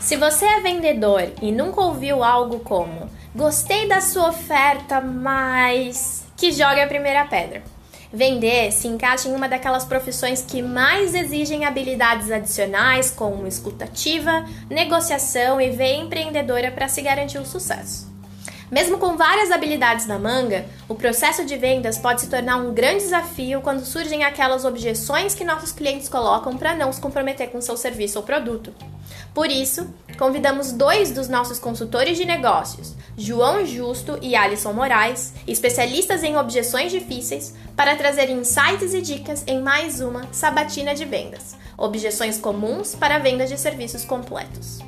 [0.00, 6.52] Se você é vendedor e nunca ouviu algo como gostei da sua oferta, mas que
[6.52, 7.62] jogue a primeira pedra.
[8.12, 15.60] Vender se encaixa em uma daquelas profissões que mais exigem habilidades adicionais, como escutativa, negociação
[15.60, 18.15] e veia empreendedora para se garantir o sucesso.
[18.70, 23.04] Mesmo com várias habilidades na manga, o processo de vendas pode se tornar um grande
[23.04, 27.76] desafio quando surgem aquelas objeções que nossos clientes colocam para não se comprometer com seu
[27.76, 28.74] serviço ou produto.
[29.32, 29.88] Por isso,
[30.18, 36.90] convidamos dois dos nossos consultores de negócios, João Justo e Alisson Moraes, especialistas em objeções
[36.90, 41.54] difíceis, para trazer insights e dicas em mais uma sabatina de vendas.
[41.78, 44.80] Objeções comuns para a venda de serviços completos.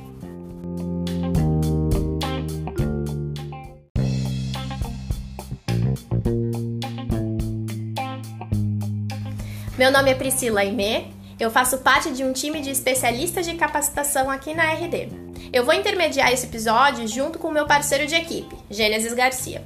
[9.79, 11.05] Meu nome é Priscila Aimé,
[11.39, 15.07] eu faço parte de um time de especialistas de capacitação aqui na RD.
[15.53, 19.63] Eu vou intermediar esse episódio junto com o meu parceiro de equipe, Gênesis Garcia.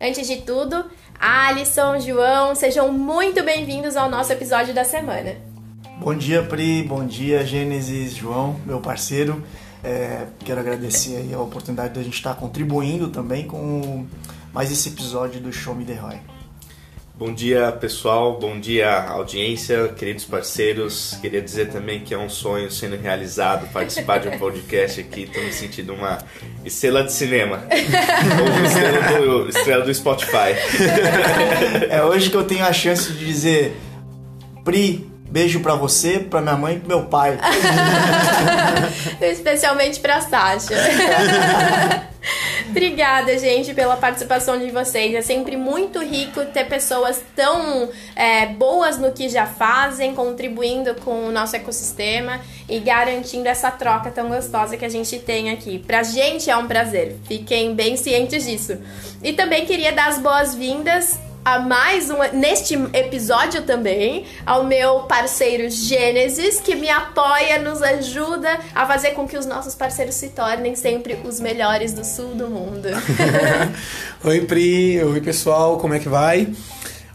[0.00, 0.84] Antes de tudo,
[1.20, 5.36] Alisson, João, sejam muito bem-vindos ao nosso episódio da semana.
[6.00, 9.44] Bom dia, Pri, bom dia, Gênesis, João, meu parceiro.
[9.84, 14.04] É, quero agradecer a oportunidade de a gente estar contribuindo também com
[14.52, 16.37] mais esse episódio do Show Me The Roy.
[17.18, 18.38] Bom dia, pessoal.
[18.38, 21.18] Bom dia, audiência, queridos parceiros.
[21.20, 25.22] Queria dizer também que é um sonho sendo realizado participar de um podcast aqui.
[25.22, 26.18] Estou me sentindo uma
[26.64, 27.64] estrela de cinema.
[28.40, 30.54] Ou estrela do, estrela do Spotify.
[31.90, 33.76] É hoje que eu tenho a chance de dizer:
[34.64, 37.36] Pri, beijo pra você, pra minha mãe e pro meu pai.
[39.20, 40.76] Especialmente pra Sasha.
[42.68, 45.14] Obrigada, gente, pela participação de vocês.
[45.14, 51.26] É sempre muito rico ter pessoas tão é, boas no que já fazem, contribuindo com
[51.26, 55.78] o nosso ecossistema e garantindo essa troca tão gostosa que a gente tem aqui.
[55.78, 58.76] Pra gente é um prazer, fiquem bem cientes disso.
[59.22, 65.70] E também queria dar as boas-vindas a mais um neste episódio também ao meu parceiro
[65.70, 70.74] Gênesis que me apoia, nos ajuda a fazer com que os nossos parceiros se tornem
[70.74, 72.88] sempre os melhores do sul do mundo.
[74.24, 76.48] Oi Pri, oi pessoal, como é que vai?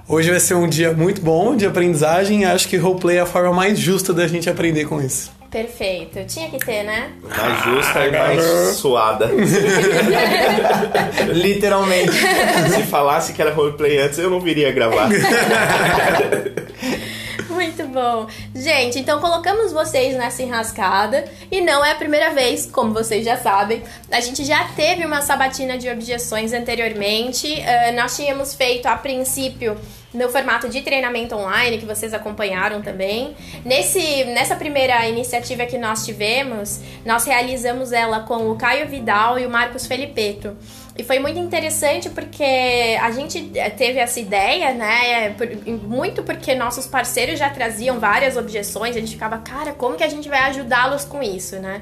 [0.07, 2.43] Hoje vai ser um dia muito bom de aprendizagem.
[2.43, 5.31] Acho que roleplay é a forma mais justa da gente aprender com isso.
[5.53, 6.25] Perfeito.
[6.25, 7.11] Tinha que ter, né?
[7.21, 8.43] Mais justa e mais
[8.75, 9.29] suada.
[11.31, 12.11] Literalmente.
[12.11, 15.09] Se falasse que era roleplay antes, eu não viria gravar.
[17.63, 18.27] Muito bom.
[18.53, 23.37] Gente, então colocamos vocês nessa enrascada e não é a primeira vez, como vocês já
[23.37, 23.81] sabem.
[24.11, 27.47] A gente já teve uma sabatina de objeções anteriormente.
[27.47, 29.77] Uh, nós tínhamos feito a princípio
[30.13, 33.35] no formato de treinamento online que vocês acompanharam também.
[33.65, 39.45] Nesse, nessa primeira iniciativa que nós tivemos, nós realizamos ela com o Caio Vidal e
[39.45, 40.55] o Marcos Felipeto.
[40.95, 45.35] E foi muito interessante porque a gente eh, teve essa ideia, né?
[45.65, 50.07] Muito porque nossos parceiros já traziam várias objeções, a gente ficava, cara, como que a
[50.07, 51.81] gente vai ajudá-los com isso, né?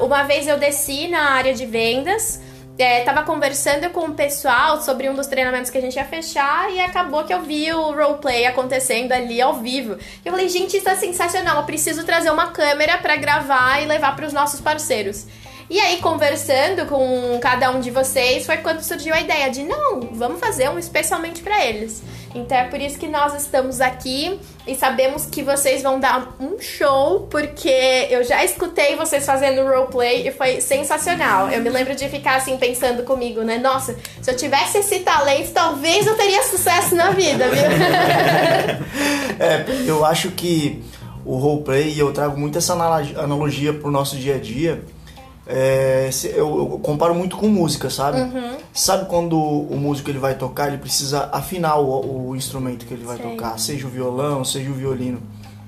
[0.00, 2.40] Uh, uma vez eu desci na área de vendas
[2.78, 6.70] é, tava conversando com o pessoal sobre um dos treinamentos que a gente ia fechar
[6.70, 9.96] e acabou que eu vi o roleplay acontecendo ali ao vivo.
[10.24, 14.14] Eu falei, gente, isso é sensacional, eu preciso trazer uma câmera para gravar e levar
[14.14, 15.26] para os nossos parceiros.
[15.68, 20.00] E aí, conversando com cada um de vocês, foi quando surgiu a ideia de não,
[20.12, 22.02] vamos fazer um especialmente para eles.
[22.36, 26.60] Então é por isso que nós estamos aqui e sabemos que vocês vão dar um
[26.60, 31.48] show, porque eu já escutei vocês fazendo roleplay e foi sensacional.
[31.50, 33.58] Eu me lembro de ficar assim pensando comigo, né?
[33.58, 37.64] Nossa, se eu tivesse esse talento, talvez eu teria sucesso na vida, viu?
[39.40, 40.84] é, eu acho que
[41.24, 44.84] o roleplay, eu trago muito essa analogia pro nosso dia a dia,
[45.46, 48.20] é, eu, comparo muito com música, sabe?
[48.20, 48.56] Uhum.
[48.72, 53.04] Sabe quando o músico ele vai tocar, ele precisa afinar o, o instrumento que ele
[53.04, 53.30] vai Sei.
[53.30, 55.20] tocar, seja o violão, seja o violino.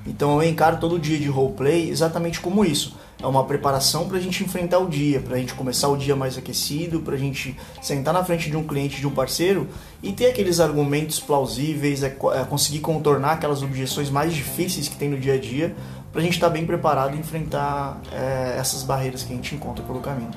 [0.05, 2.97] Então eu encaro todo dia de roleplay exatamente como isso.
[3.21, 6.15] É uma preparação para a gente enfrentar o dia, para a gente começar o dia
[6.15, 9.67] mais aquecido, para a gente sentar na frente de um cliente, de um parceiro
[10.03, 15.09] e ter aqueles argumentos plausíveis, é, é conseguir contornar aquelas objeções mais difíceis que tem
[15.09, 15.75] no dia a dia
[16.13, 19.55] para a gente estar tá bem preparado e enfrentar é, essas barreiras que a gente
[19.55, 20.31] encontra pelo caminho.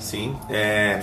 [0.00, 1.02] Sim, é,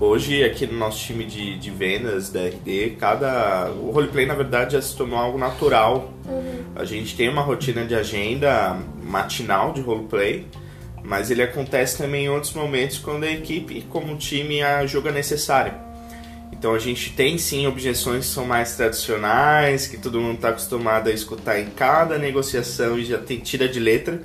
[0.00, 4.72] hoje aqui no nosso time de, de vendas da RD, cada o roleplay na verdade
[4.72, 6.10] já se tornou algo natural.
[6.26, 6.64] Uhum.
[6.74, 10.46] A gente tem uma rotina de agenda matinal de roleplay,
[11.04, 15.12] mas ele acontece também em outros momentos quando a equipe, como time, a jogo é
[15.12, 15.89] necessário.
[16.60, 21.08] Então a gente tem sim objeções que são mais tradicionais, que todo mundo está acostumado
[21.08, 24.20] a escutar em cada negociação e já tem, tira de letra,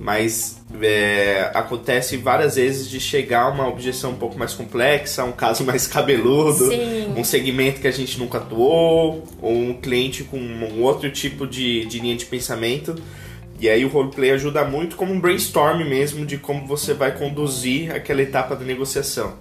[0.00, 5.62] mas é, acontece várias vezes de chegar uma objeção um pouco mais complexa, um caso
[5.64, 7.14] mais cabeludo, Sim.
[7.16, 11.84] um segmento que a gente nunca atuou, ou um cliente com um outro tipo de,
[11.86, 12.96] de linha de pensamento.
[13.60, 17.94] E aí o roleplay ajuda muito como um brainstorm mesmo de como você vai conduzir
[17.94, 19.36] aquela etapa da negociação.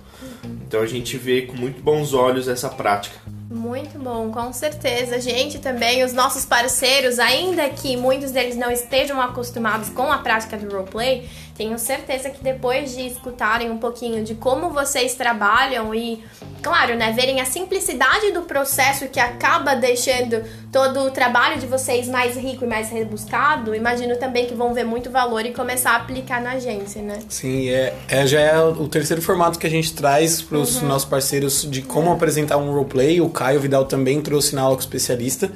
[0.71, 3.19] Então a gente vê com muito bons olhos essa prática.
[3.49, 5.19] Muito bom, com certeza.
[5.19, 10.55] Gente, também os nossos parceiros, ainda que muitos deles não estejam acostumados com a prática
[10.55, 11.27] do roleplay,
[11.61, 16.23] tenho certeza que depois de escutarem um pouquinho de como vocês trabalham e,
[16.59, 22.07] claro, né, verem a simplicidade do processo que acaba deixando todo o trabalho de vocês
[22.07, 25.95] mais rico e mais rebuscado, imagino também que vão ver muito valor e começar a
[25.97, 27.19] aplicar na agência, né?
[27.29, 31.07] Sim, é, é já é o terceiro formato que a gente traz para os nossos
[31.07, 33.21] parceiros de como apresentar um roleplay.
[33.21, 35.51] O Caio Vidal também trouxe na aula com o especialista.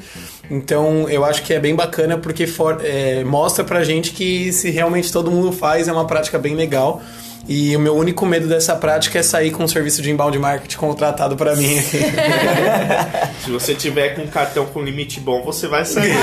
[0.50, 4.70] Então eu acho que é bem bacana porque for, é, mostra pra gente que se
[4.70, 7.02] realmente todo mundo faz, é uma prática bem legal.
[7.48, 10.78] E o meu único medo dessa prática é sair com um serviço de inbound marketing
[10.78, 11.80] contratado para mim.
[13.44, 16.12] Se você tiver com um cartão com limite bom, você vai sair.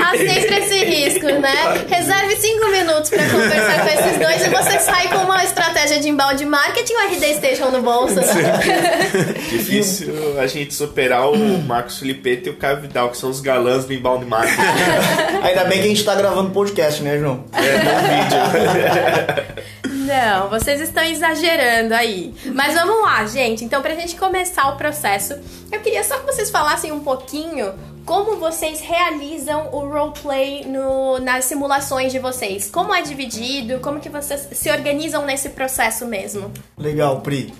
[0.00, 1.84] Há sempre esse risco, né?
[1.88, 6.08] Reserve cinco minutos pra conversar com esses dois e você sai com uma estratégia de
[6.08, 8.16] inbound marketing ou RD Station no bolso.
[9.48, 13.84] Difícil a gente superar o Marcos Felipeto e o Caio Vidal, que são os galãs
[13.84, 14.60] do inbound marketing.
[15.42, 17.44] Ainda bem que a gente tá gravando podcast, né, João?
[17.52, 19.67] É, no vídeo.
[19.88, 22.34] Não, vocês estão exagerando aí.
[22.54, 23.64] Mas vamos lá, gente.
[23.64, 25.34] Então, pra gente começar o processo,
[25.70, 27.74] eu queria só que vocês falassem um pouquinho
[28.04, 32.70] como vocês realizam o roleplay no, nas simulações de vocês.
[32.70, 36.50] Como é dividido, como que vocês se organizam nesse processo mesmo.
[36.78, 37.52] Legal, Pri.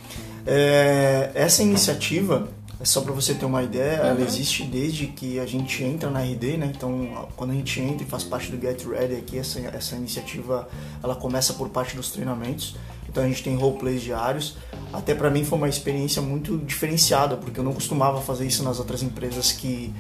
[0.47, 2.49] É, essa iniciativa,
[2.81, 6.21] é só para você ter uma ideia, ela existe desde que a gente entra na
[6.21, 6.73] RD, né?
[6.75, 10.69] Então, quando a gente entra e faz parte do Get Ready aqui, essa, essa iniciativa,
[11.03, 12.77] ela começa por parte dos treinamentos.
[13.09, 14.57] Então, a gente tem roleplays diários.
[14.93, 18.79] Até para mim foi uma experiência muito diferenciada, porque eu não costumava fazer isso nas
[18.79, 19.93] outras empresas que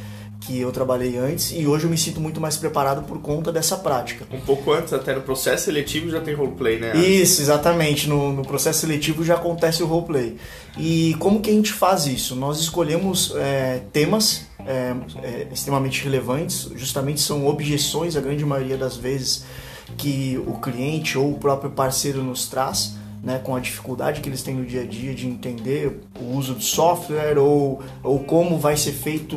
[0.48, 3.76] que eu trabalhei antes e hoje eu me sinto muito mais preparado por conta dessa
[3.76, 4.26] prática.
[4.32, 6.96] Um pouco antes, até no processo seletivo já tem roleplay, né?
[6.96, 8.08] Isso, exatamente.
[8.08, 10.38] No, no processo seletivo já acontece o roleplay.
[10.78, 12.34] E como que a gente faz isso?
[12.34, 18.96] Nós escolhemos é, temas é, é, extremamente relevantes, justamente são objeções, a grande maioria das
[18.96, 19.44] vezes,
[19.98, 24.42] que o cliente ou o próprio parceiro nos traz né, com a dificuldade que eles
[24.42, 28.76] têm no dia a dia de entender o uso do software ou, ou como vai
[28.76, 29.36] ser feito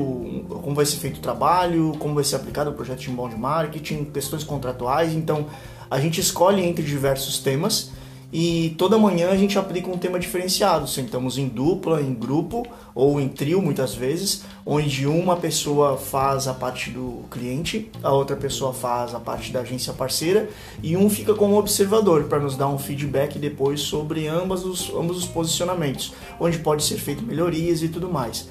[0.62, 4.06] como vai ser feito o trabalho, como vai ser aplicado o projeto de inbound marketing,
[4.06, 5.13] questões contratuais.
[5.13, 5.48] Então,
[5.89, 7.92] a gente escolhe entre diversos temas
[8.31, 10.88] e toda manhã a gente aplica um tema diferenciado.
[10.88, 16.54] Sentamos em dupla, em grupo ou em trio muitas vezes, onde uma pessoa faz a
[16.54, 20.50] parte do cliente, a outra pessoa faz a parte da agência parceira
[20.81, 25.18] e um fica como observador para nos dar um feedback depois sobre ambos os, ambos
[25.18, 28.48] os posicionamentos, onde pode ser feito melhorias e tudo mais.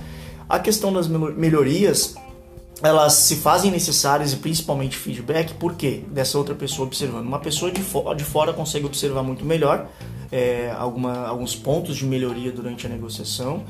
[0.49, 2.17] A questão das melhorias
[2.83, 6.03] elas se fazem necessárias e principalmente feedback, por quê?
[6.09, 7.27] Dessa outra pessoa observando.
[7.27, 9.87] Uma pessoa de, fo de fora consegue observar muito melhor
[10.33, 13.65] é, alguma, alguns pontos de melhoria durante a negociação.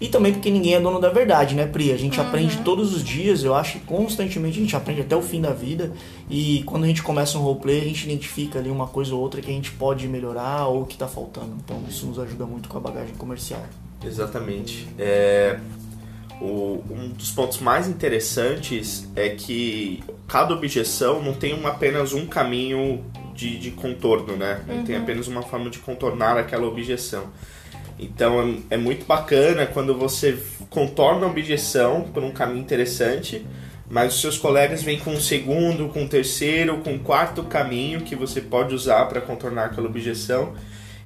[0.00, 1.92] E também porque ninguém é dono da verdade, né, Pri?
[1.92, 2.26] A gente uhum.
[2.26, 5.52] aprende todos os dias, eu acho que constantemente a gente aprende até o fim da
[5.52, 5.92] vida.
[6.28, 9.40] E quando a gente começa um roleplay, a gente identifica ali uma coisa ou outra
[9.40, 11.56] que a gente pode melhorar ou que está faltando.
[11.64, 13.62] Então isso nos ajuda muito com a bagagem comercial.
[14.04, 14.88] Exatamente.
[14.98, 15.60] É,
[16.42, 22.26] o, um dos pontos mais interessantes é que cada objeção não tem uma, apenas um
[22.26, 24.60] caminho de, de contorno, né?
[24.66, 24.84] Não uhum.
[24.84, 27.26] tem apenas uma forma de contornar aquela objeção.
[27.98, 30.36] Então é, é muito bacana quando você
[30.68, 33.46] contorna a objeção por um caminho interessante,
[33.88, 38.00] mas os seus colegas vêm com um segundo, com um terceiro, com um quarto caminho
[38.00, 40.54] que você pode usar para contornar aquela objeção.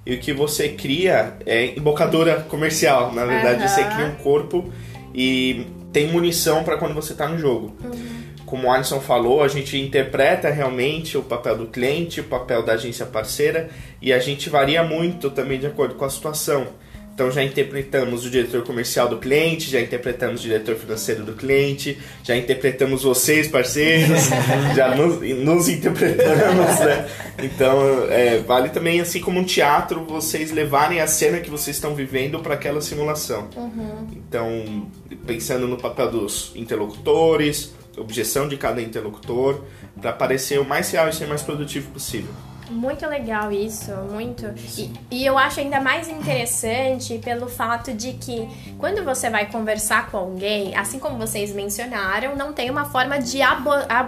[0.06, 3.12] E o que você cria é embocadura comercial.
[3.12, 3.68] Na verdade, uhum.
[3.68, 4.72] você cria um corpo
[5.16, 7.74] e tem munição para quando você está no jogo.
[7.82, 8.26] Uhum.
[8.44, 12.74] Como o Alisson falou, a gente interpreta realmente o papel do cliente, o papel da
[12.74, 13.70] agência parceira
[14.00, 16.68] e a gente varia muito também de acordo com a situação.
[17.16, 21.98] Então já interpretamos o diretor comercial do cliente, já interpretamos o diretor financeiro do cliente,
[22.22, 24.28] já interpretamos vocês, parceiros,
[24.76, 27.08] já nos, nos interpretamos, né?
[27.42, 31.94] Então é, vale também, assim como um teatro, vocês levarem a cena que vocês estão
[31.94, 33.48] vivendo para aquela simulação.
[33.56, 34.08] Uhum.
[34.12, 34.86] Então,
[35.26, 39.62] pensando no papel dos interlocutores, objeção de cada interlocutor,
[39.98, 42.34] para parecer o mais real e ser mais produtivo possível.
[42.70, 44.46] Muito legal isso, muito.
[44.76, 50.10] E, e, eu acho ainda mais interessante pelo fato de que quando você vai conversar
[50.10, 53.38] com alguém, assim como vocês mencionaram, não tem uma forma de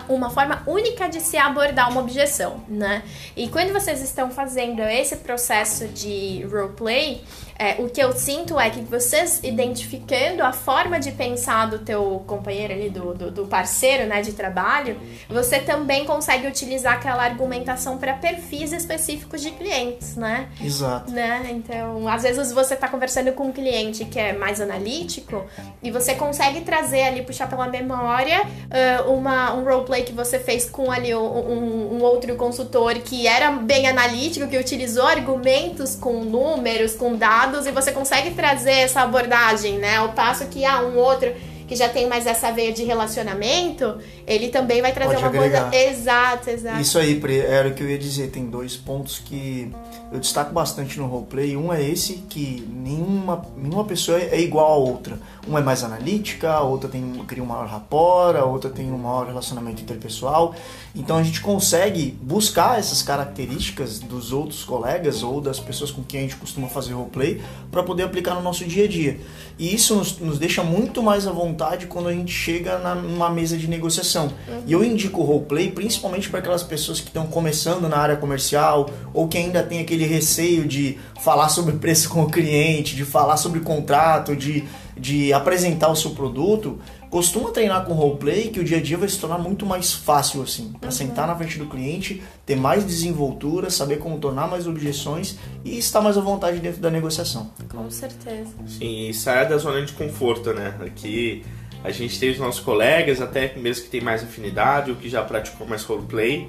[0.08, 3.02] uma forma única de se abordar uma objeção, né?
[3.36, 7.22] E quando vocês estão fazendo esse processo de roleplay,
[7.58, 12.22] é, o que eu sinto é que vocês identificando a forma de pensar do teu
[12.24, 14.96] companheiro ali, do, do, do parceiro né, de trabalho,
[15.28, 20.48] você também consegue utilizar aquela argumentação para perfis específicos de clientes, né?
[20.62, 21.10] Exato.
[21.10, 21.48] Né?
[21.50, 25.44] Então, às vezes você está conversando com um cliente que é mais analítico
[25.82, 30.70] e você consegue trazer ali, puxar pela memória uh, uma, um roleplay que você fez
[30.70, 36.94] com ali um, um outro consultor que era bem analítico, que utilizou argumentos com números,
[36.94, 39.96] com dados lados e você consegue trazer essa abordagem, né?
[39.96, 41.32] Ao passo que há ah, um outro
[41.66, 45.70] que já tem mais essa veia de relacionamento, ele também vai trazer Pode uma agregar.
[45.70, 45.90] coisa.
[45.90, 46.80] Exato, exato.
[46.80, 48.30] Isso aí, Pri, era o que eu ia dizer.
[48.30, 49.70] Tem dois pontos que
[50.10, 51.58] eu destaco bastante no roleplay.
[51.58, 55.20] Um é esse, que nenhuma, nenhuma pessoa é igual a outra.
[55.48, 58.98] Uma é mais analítica, a outra tem, cria um maior rapport, a outra tem um
[58.98, 60.54] maior relacionamento interpessoal.
[60.94, 66.20] Então a gente consegue buscar essas características dos outros colegas ou das pessoas com quem
[66.20, 67.40] a gente costuma fazer roleplay
[67.70, 69.18] para poder aplicar no nosso dia a dia.
[69.58, 73.30] E isso nos, nos, deixa muito mais à vontade quando a gente chega na, numa
[73.30, 74.26] mesa de negociação.
[74.46, 74.62] Uhum.
[74.66, 78.90] E eu indico o roleplay principalmente para aquelas pessoas que estão começando na área comercial
[79.14, 83.36] ou que ainda tem aquele receio de falar sobre preço com o cliente, de falar
[83.36, 84.64] sobre contrato, de,
[84.98, 86.78] de apresentar o seu produto
[87.08, 90.42] costuma treinar com roleplay que o dia a dia vai se tornar muito mais fácil
[90.42, 90.92] assim, para uhum.
[90.92, 96.00] sentar na frente do cliente, ter mais desenvoltura, saber como tornar mais objeções e estar
[96.00, 97.50] mais à vontade dentro da negociação.
[97.68, 98.50] Com certeza.
[98.66, 100.74] Sim, e sair da zona de conforto, né?
[100.80, 101.44] Aqui
[101.82, 105.22] a gente tem os nossos colegas, até mesmo que tem mais afinidade, ou que já
[105.22, 106.48] praticou mais roleplay.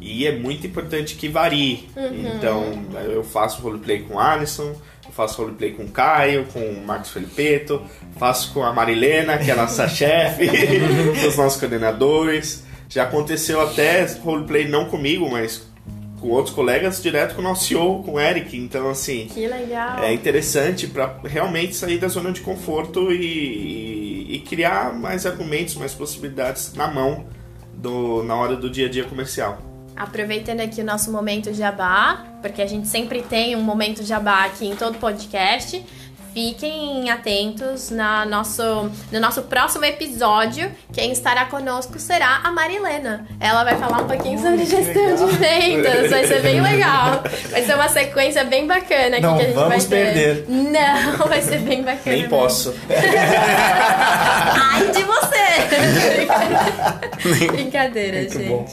[0.00, 1.88] E é muito importante que varie.
[1.94, 2.36] Uhum.
[2.36, 2.64] Então,
[3.04, 7.10] eu faço roleplay com o Alisson, eu faço roleplay com o Caio, com o Marcos
[7.10, 7.82] Felipeto,
[8.18, 10.48] faço com a Marilena, que é a nossa chefe,
[11.26, 12.64] os nossos coordenadores.
[12.88, 15.70] Já aconteceu até roleplay não comigo, mas
[16.20, 18.56] com outros colegas, direto com o nosso CEO, com o Eric.
[18.56, 19.26] Então, assim.
[19.32, 20.02] Que legal.
[20.02, 25.76] É interessante para realmente sair da zona de conforto e, e, e, criar mais argumentos,
[25.76, 27.26] mais possibilidades na mão
[27.72, 29.69] do, na hora do dia a dia comercial.
[30.00, 34.66] Aproveitando aqui o nosso momento jabá, porque a gente sempre tem um momento jabá aqui
[34.66, 35.84] em todo podcast.
[36.32, 38.62] Fiquem atentos na nosso,
[39.10, 40.70] no nosso próximo episódio.
[40.92, 43.26] Quem estará conosco será a Marilena.
[43.40, 46.08] Ela vai falar um pouquinho sobre gestão de vendas.
[46.10, 47.22] Vai ser bem legal.
[47.50, 50.14] Vai ser uma sequência bem bacana aqui Não, que a gente vamos vai ter.
[50.14, 50.44] perder.
[50.48, 52.16] Não, vai ser bem bacana.
[52.16, 52.74] Nem posso.
[52.88, 55.40] Ai de você!
[57.52, 58.48] Brincadeira, Muito gente.
[58.48, 58.66] Bom.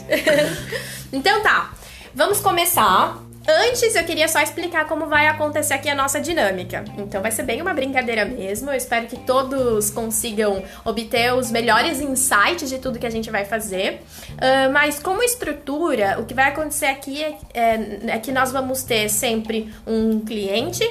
[1.11, 1.71] Então tá,
[2.13, 3.17] vamos começar.
[3.47, 6.83] Antes eu queria só explicar como vai acontecer aqui a nossa dinâmica.
[6.97, 8.69] Então vai ser bem uma brincadeira mesmo.
[8.69, 13.45] Eu espero que todos consigam obter os melhores insights de tudo que a gente vai
[13.45, 14.01] fazer.
[14.31, 18.83] Uh, mas como estrutura, o que vai acontecer aqui é, é, é que nós vamos
[18.83, 20.83] ter sempre um cliente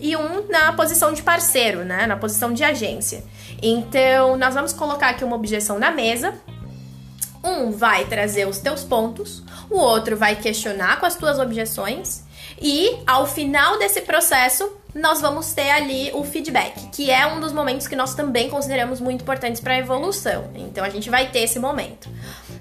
[0.00, 2.06] e um na posição de parceiro, né?
[2.06, 3.22] Na posição de agência.
[3.62, 6.32] Então nós vamos colocar aqui uma objeção na mesa
[7.42, 12.24] um vai trazer os teus pontos, o outro vai questionar com as tuas objeções
[12.60, 17.52] e ao final desse processo nós vamos ter ali o feedback, que é um dos
[17.52, 20.50] momentos que nós também consideramos muito importantes para a evolução.
[20.54, 22.08] Então a gente vai ter esse momento.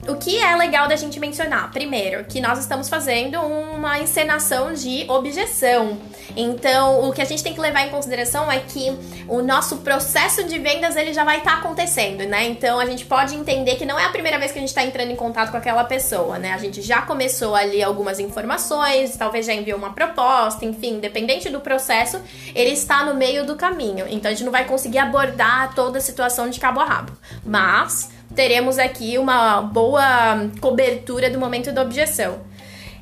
[0.05, 1.71] O que é legal da gente mencionar?
[1.71, 5.97] Primeiro, que nós estamos fazendo uma encenação de objeção.
[6.35, 8.95] Então, o que a gente tem que levar em consideração é que
[9.27, 12.45] o nosso processo de vendas ele já vai estar tá acontecendo, né?
[12.45, 14.83] Então, a gente pode entender que não é a primeira vez que a gente está
[14.83, 16.53] entrando em contato com aquela pessoa, né?
[16.53, 21.59] A gente já começou ali algumas informações, talvez já enviou uma proposta, enfim, independente do
[21.59, 22.21] processo,
[22.53, 24.05] ele está no meio do caminho.
[24.07, 27.13] Então, a gente não vai conseguir abordar toda a situação de cabo a rabo.
[27.43, 32.39] Mas teremos aqui uma boa cobertura do momento da objeção.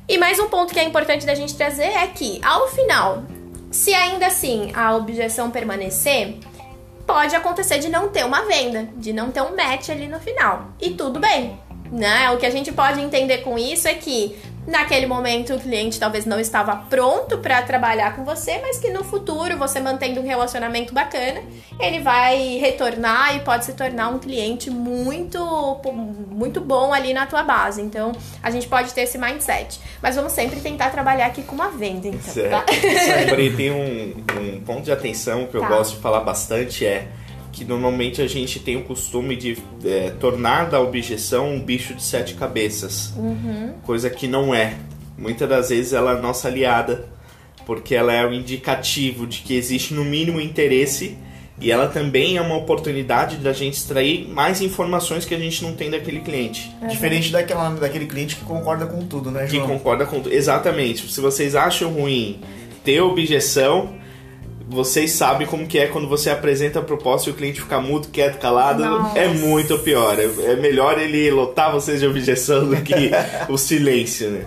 [0.08, 3.24] E mais um ponto que é importante da gente trazer é que, ao final,
[3.70, 6.38] se ainda assim a objeção permanecer,
[7.06, 10.68] pode acontecer de não ter uma venda, de não ter um match ali no final.
[10.80, 11.58] E tudo bem,
[11.90, 12.30] né?
[12.30, 16.26] O que a gente pode entender com isso é que Naquele momento, o cliente talvez
[16.26, 20.92] não estava pronto para trabalhar com você, mas que no futuro, você mantendo um relacionamento
[20.92, 21.40] bacana,
[21.78, 25.38] ele vai retornar e pode se tornar um cliente muito,
[26.30, 27.80] muito bom ali na tua base.
[27.80, 29.78] Então, a gente pode ter esse mindset.
[30.02, 32.50] Mas vamos sempre tentar trabalhar aqui com uma venda, então, certo.
[32.50, 32.64] tá?
[32.72, 35.68] Sempre tem um, um ponto de atenção que eu tá.
[35.68, 37.06] gosto de falar bastante é
[37.56, 42.02] que normalmente a gente tem o costume de é, tornar da objeção um bicho de
[42.02, 43.72] sete cabeças, uhum.
[43.82, 44.74] coisa que não é.
[45.16, 47.08] muitas das vezes ela é nossa aliada,
[47.64, 51.16] porque ela é o indicativo de que existe no mínimo interesse
[51.58, 55.72] e ela também é uma oportunidade da gente extrair mais informações que a gente não
[55.72, 56.70] tem daquele cliente.
[56.86, 59.66] Diferente daquela, daquele cliente que concorda com tudo, né, Que João?
[59.66, 60.34] concorda com tudo.
[60.34, 61.10] Exatamente.
[61.10, 62.38] Se vocês acham ruim
[62.84, 63.94] ter objeção,
[64.68, 68.08] vocês sabem como que é quando você apresenta a proposta e o cliente fica mudo,
[68.08, 68.84] quieto, calado.
[68.84, 69.18] Nossa.
[69.18, 70.18] É muito pior.
[70.18, 73.10] É, é melhor ele lotar vocês de objeção do que
[73.48, 74.44] o silêncio, né?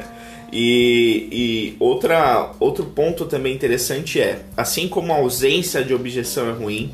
[0.52, 6.52] E, e outra, outro ponto também interessante é, assim como a ausência de objeção é
[6.52, 6.92] ruim,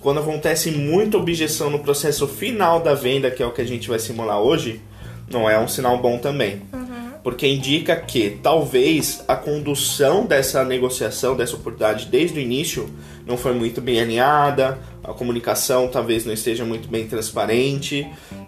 [0.00, 3.88] quando acontece muita objeção no processo final da venda, que é o que a gente
[3.88, 4.80] vai simular hoje,
[5.30, 6.62] não é um sinal bom também.
[7.22, 12.88] Porque indica que talvez a condução dessa negociação, dessa oportunidade desde o início,
[13.26, 18.06] não foi muito bem alinhada, a comunicação talvez não esteja muito bem transparente,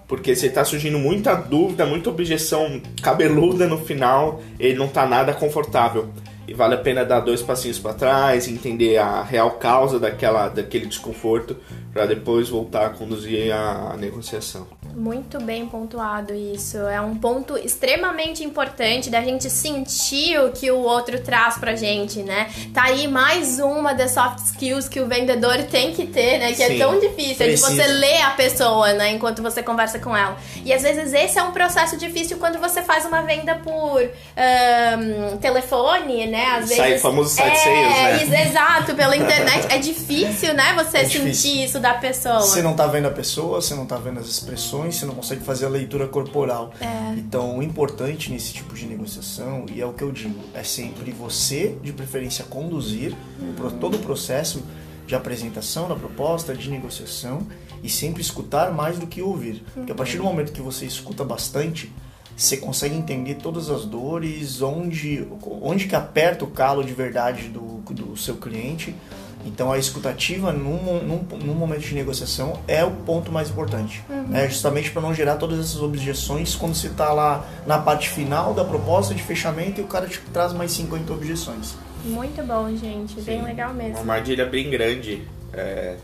[0.08, 5.32] porque se está surgindo muita dúvida, muita objeção cabeluda no final, ele não está nada
[5.32, 6.08] confortável.
[6.46, 10.86] E vale a pena dar dois passinhos para trás, entender a real causa daquela, daquele
[10.86, 11.56] desconforto,
[11.92, 14.66] para depois voltar a conduzir a, negociação.
[14.94, 16.76] Muito bem pontuado isso.
[16.76, 22.22] É um ponto extremamente importante da gente sentir o que o outro traz pra gente,
[22.22, 22.50] né?
[22.74, 26.48] Tá aí mais uma das soft skills que o vendedor tem que ter, né?
[26.52, 29.12] Que Sim, é tão difícil, é de você ler a pessoa, né?
[29.12, 30.36] Enquanto você conversa com ela.
[30.62, 34.02] E às vezes esse é um processo difícil quando você faz uma venda por
[34.36, 36.58] ahn, telefone, né?
[36.58, 37.02] Às Sai- vezes.
[37.02, 38.42] famoso site é, sales, né?
[38.42, 39.66] isso, exato, pela internet.
[39.70, 40.74] É difícil, né?
[40.76, 41.64] Você É sentir difícil.
[41.64, 42.40] isso da pessoa.
[42.40, 45.42] Você não tá vendo a pessoa, você não tá vendo as expressões, você não consegue
[45.42, 46.72] fazer a leitura corporal.
[46.80, 47.14] É.
[47.18, 51.12] Então, o importante nesse tipo de negociação, e é o que eu digo, é sempre
[51.12, 53.14] você, de preferência, conduzir
[53.56, 54.62] pro- todo o processo
[55.06, 57.46] de apresentação da proposta, de negociação,
[57.82, 59.62] e sempre escutar mais do que ouvir.
[59.74, 61.92] Porque a partir do momento que você escuta bastante,
[62.36, 65.26] você consegue entender todas as dores, onde,
[65.60, 68.94] onde que aperta o calo de verdade do, do seu cliente.
[69.44, 74.02] Então a escutativa num, num, num momento de negociação é o ponto mais importante.
[74.28, 74.48] Né?
[74.48, 78.64] Justamente para não gerar todas essas objeções quando você está lá na parte final da
[78.64, 81.74] proposta de fechamento e o cara te traz mais 50 objeções.
[82.04, 83.20] Muito bom, gente.
[83.20, 83.44] Bem Sim.
[83.44, 83.92] legal mesmo.
[83.92, 85.96] Uma armadilha bem grande é,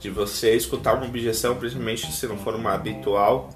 [0.00, 3.50] de você escutar uma objeção, principalmente se não for uma habitual,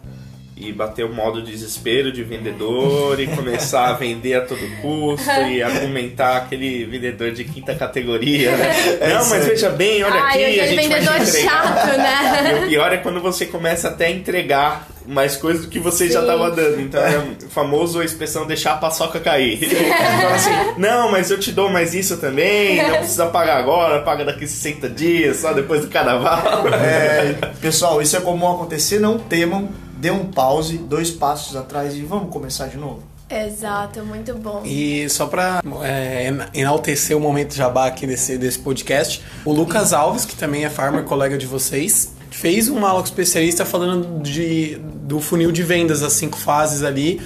[0.60, 5.62] e bater o modo desespero de vendedor e começar a vender a todo custo e
[5.62, 8.56] argumentar aquele vendedor de quinta categoria.
[8.56, 8.98] Né?
[9.14, 11.50] Não, mas veja bem, olha Ai, aqui, a aquele gente vai vendedor te entregar.
[11.50, 12.50] chato, né?
[12.60, 16.08] E o pior é quando você começa até a entregar mais coisas do que você
[16.08, 16.26] já Sim.
[16.26, 16.80] estava dando.
[16.80, 19.58] Então é o famoso a expressão deixar a paçoca cair.
[19.58, 24.24] Fala assim, não, mas eu te dou mais isso também, não precisa pagar agora, paga
[24.24, 26.64] daqui 60 dias, só depois do carnaval.
[26.74, 32.00] É, pessoal, isso é comum acontecer, não temam, dê um pause, dois passos atrás e
[32.02, 33.02] vamos começar de novo.
[33.28, 34.62] Exato, muito bom.
[34.64, 39.92] E só pra é, ena- enaltecer o momento jabá aqui desse, desse podcast, o Lucas
[39.92, 44.80] Alves, que também é farmer, colega de vocês, fez uma aula com especialista falando de,
[45.02, 47.20] do funil de vendas, as cinco fases ali.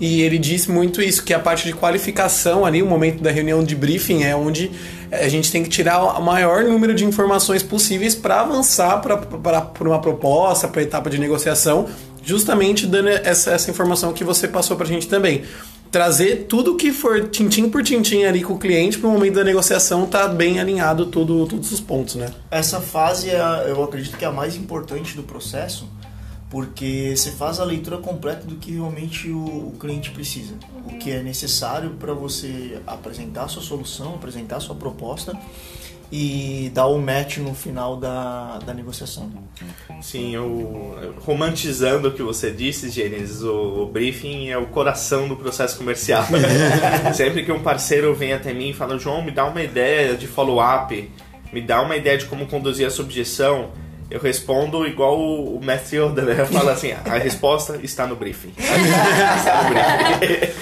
[0.00, 3.64] E ele disse muito isso, que a parte de qualificação ali, o momento da reunião
[3.64, 4.70] de briefing, é onde
[5.10, 10.00] a gente tem que tirar o maior número de informações possíveis para avançar para uma
[10.00, 11.88] proposta, para a etapa de negociação,
[12.22, 15.44] justamente dando essa, essa informação que você passou para a gente também
[15.90, 19.44] trazer tudo que for tintim por tintim ali com o cliente para o momento da
[19.44, 22.30] negociação tá bem alinhado tudo, todos os pontos, né?
[22.50, 25.88] Essa fase é, eu acredito que é a mais importante do processo,
[26.50, 30.54] porque você faz a leitura completa do que realmente o, o cliente precisa,
[30.86, 35.38] o que é necessário para você apresentar a sua solução, apresentar a sua proposta
[36.10, 39.30] e dar o match no final da, da negociação.
[40.00, 45.36] Sim, eu, romantizando o que você disse, Gênesis, o, o briefing é o coração do
[45.36, 46.24] processo comercial.
[47.14, 50.26] Sempre que um parceiro vem até mim e fala, João, me dá uma ideia de
[50.26, 51.10] follow-up,
[51.52, 53.70] me dá uma ideia de como conduzir essa objeção,
[54.10, 58.54] eu respondo igual o, o Matt Yoda, falo assim, a resposta está no briefing.
[58.56, 60.52] Está no briefing.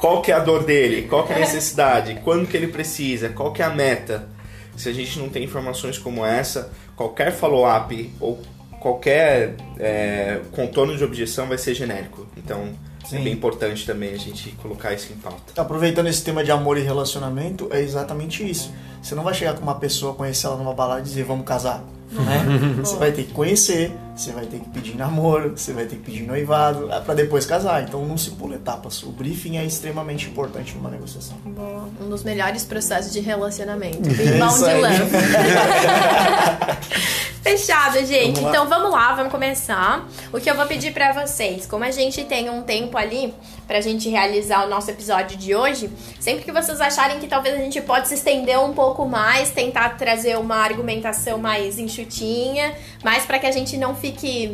[0.00, 1.02] Qual que é a dor dele?
[1.02, 2.20] Qual que é a necessidade?
[2.24, 3.28] Quando que ele precisa?
[3.28, 4.28] Qual que é a meta?
[4.76, 8.40] Se a gente não tem informações como essa, qualquer follow-up ou
[8.80, 12.26] qualquer é, contorno de objeção vai ser genérico.
[12.36, 13.24] Então é Sim.
[13.24, 15.60] bem importante também a gente colocar isso em pauta.
[15.60, 18.72] Aproveitando esse tema de amor e relacionamento, é exatamente isso.
[19.02, 21.84] Você não vai chegar com uma pessoa, conhecer ela numa balada e dizer vamos casar.
[22.10, 22.44] Né?
[22.78, 26.02] Você vai ter que conhecer, você vai ter que pedir namoro, você vai ter que
[26.02, 27.82] pedir noivado, para depois casar.
[27.82, 29.02] Então não se pula etapas.
[29.02, 31.36] O briefing é extremamente importante numa negociação.
[31.44, 34.08] Bom, um dos melhores processos de relacionamento.
[34.18, 34.38] Aí.
[34.80, 34.96] love.
[37.46, 38.40] Fechado, gente.
[38.40, 40.04] Vamos então vamos lá, vamos começar.
[40.32, 43.32] O que eu vou pedir pra vocês, como a gente tem um tempo ali
[43.68, 47.58] pra gente realizar o nosso episódio de hoje, sempre que vocês acharem que talvez a
[47.58, 52.74] gente pode se estender um pouco mais, tentar trazer uma argumentação mais enxutinha,
[53.04, 54.05] mais pra que a gente não fique,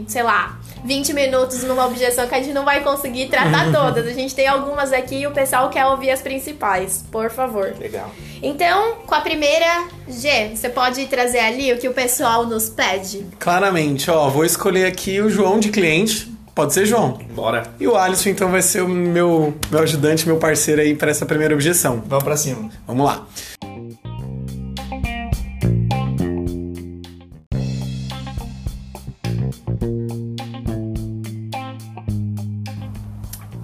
[0.09, 4.07] sei lá, 20 minutos numa objeção que a gente não vai conseguir tratar todas.
[4.07, 7.75] A gente tem algumas aqui e o pessoal quer ouvir as principais, por favor.
[7.79, 8.11] Legal.
[8.43, 13.27] Então, com a primeira, G, você pode trazer ali o que o pessoal nos pede?
[13.39, 16.31] Claramente, ó, vou escolher aqui o João de cliente.
[16.55, 17.19] Pode ser João.
[17.31, 17.63] Bora.
[17.81, 21.25] E o Alisson, então, vai ser o meu, meu ajudante, meu parceiro aí para essa
[21.25, 22.03] primeira objeção.
[22.07, 22.69] Vamos pra cima.
[22.87, 23.27] Vamos lá.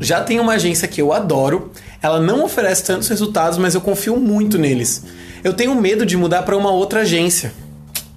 [0.09, 1.71] Já tem uma agência que eu adoro.
[2.01, 5.05] Ela não oferece tantos resultados, mas eu confio muito neles.
[5.45, 7.53] Eu tenho medo de mudar para uma outra agência.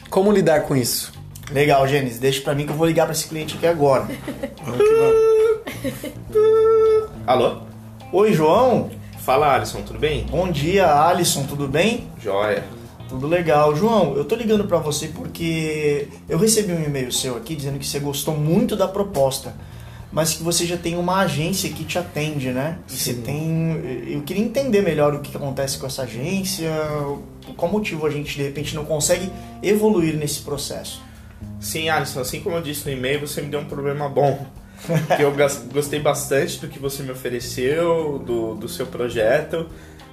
[0.09, 1.11] Como lidar com isso?
[1.51, 2.17] Legal, Gênesis.
[2.17, 4.07] Deixa pra mim que eu vou ligar pra esse cliente aqui agora.
[7.27, 7.57] Alô?
[8.13, 8.89] Oi, João.
[9.19, 10.25] Fala, Alisson, tudo bem?
[10.31, 11.43] Bom dia, Alisson.
[11.43, 12.07] Tudo bem?
[12.23, 12.63] Joia.
[13.09, 13.75] Tudo legal.
[13.75, 17.85] João, eu tô ligando pra você porque eu recebi um e-mail seu aqui dizendo que
[17.85, 19.53] você gostou muito da proposta,
[20.11, 22.79] mas que você já tem uma agência que te atende, né?
[22.89, 23.81] E você tem.
[24.07, 26.69] Eu queria entender melhor o que acontece com essa agência,
[27.55, 29.31] qual motivo a gente de repente não consegue
[29.63, 31.01] evoluir nesse processo.
[31.59, 34.45] Sim, Alisson, assim como eu disse no e-mail, você me deu um problema bom.
[35.15, 35.31] que eu
[35.71, 39.67] gostei bastante do que você me ofereceu, do, do seu projeto.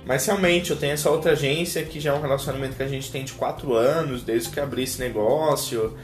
[0.05, 3.11] Mas realmente, eu tenho essa outra agência que já é um relacionamento que a gente
[3.11, 5.97] tem de quatro anos, desde que abri esse negócio.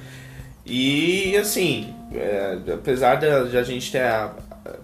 [0.66, 4.32] E assim, é, apesar de, de a gente ter a-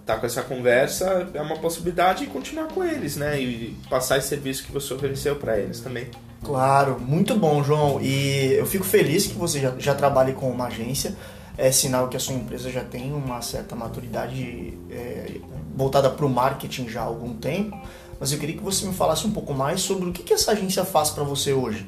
[0.04, 3.40] tá com essa conversa, é uma possibilidade de continuar com eles, né?
[3.40, 6.06] E passar esse serviço que você ofereceu para eles também.
[6.44, 7.98] Claro, muito bom, João.
[8.00, 11.14] E eu fico feliz que você já, já trabalhe com uma agência.
[11.56, 15.40] É sinal que a sua empresa já tem uma certa maturidade é,
[15.74, 17.76] voltada para o marketing já há algum tempo.
[18.18, 20.52] Mas eu queria que você me falasse um pouco mais sobre o que, que essa
[20.52, 21.86] agência faz para você hoje.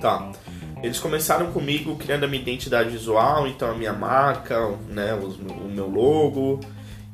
[0.00, 0.30] Tá.
[0.84, 5.68] Eles começaram comigo criando a minha identidade visual, então a minha marca, né, os- o
[5.74, 6.60] meu logo.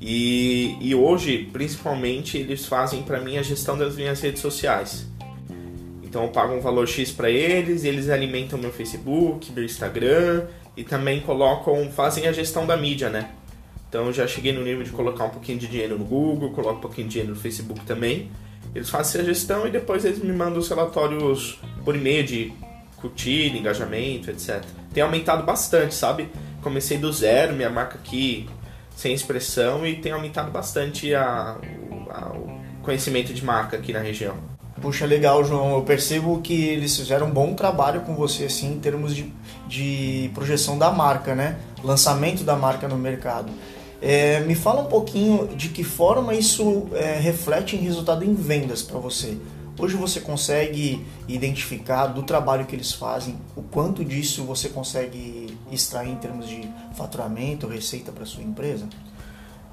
[0.01, 5.07] E, e hoje, principalmente, eles fazem para mim a gestão das minhas redes sociais.
[6.03, 10.83] Então eu pago um valor X para eles, eles alimentam meu Facebook, meu Instagram e
[10.83, 13.31] também colocam, fazem a gestão da mídia, né?
[13.89, 16.79] Então eu já cheguei no nível de colocar um pouquinho de dinheiro no Google, coloco
[16.79, 18.31] um pouquinho de dinheiro no Facebook também.
[18.75, 22.53] Eles fazem a gestão e depois eles me mandam os relatórios por e-mail de
[23.01, 24.63] curtida, engajamento, etc.
[24.93, 26.29] Tem aumentado bastante, sabe?
[26.63, 28.49] Comecei do zero, minha marca aqui
[28.97, 31.57] sem expressão e tem aumentado bastante a,
[32.11, 34.35] a- o conhecimento de marca aqui na região.
[34.81, 35.75] Puxa, legal, João.
[35.75, 39.31] Eu percebo que eles fizeram um bom trabalho com você, assim, em termos de,
[39.69, 41.57] de projeção da marca, né?
[41.85, 43.53] Lançamento da marca no mercado.
[44.03, 48.81] É, me fala um pouquinho de que forma isso é, reflete em resultado em vendas
[48.83, 49.37] para você.
[49.81, 56.11] Hoje você consegue identificar do trabalho que eles fazem o quanto disso você consegue extrair
[56.11, 58.87] em termos de faturamento, receita para sua empresa?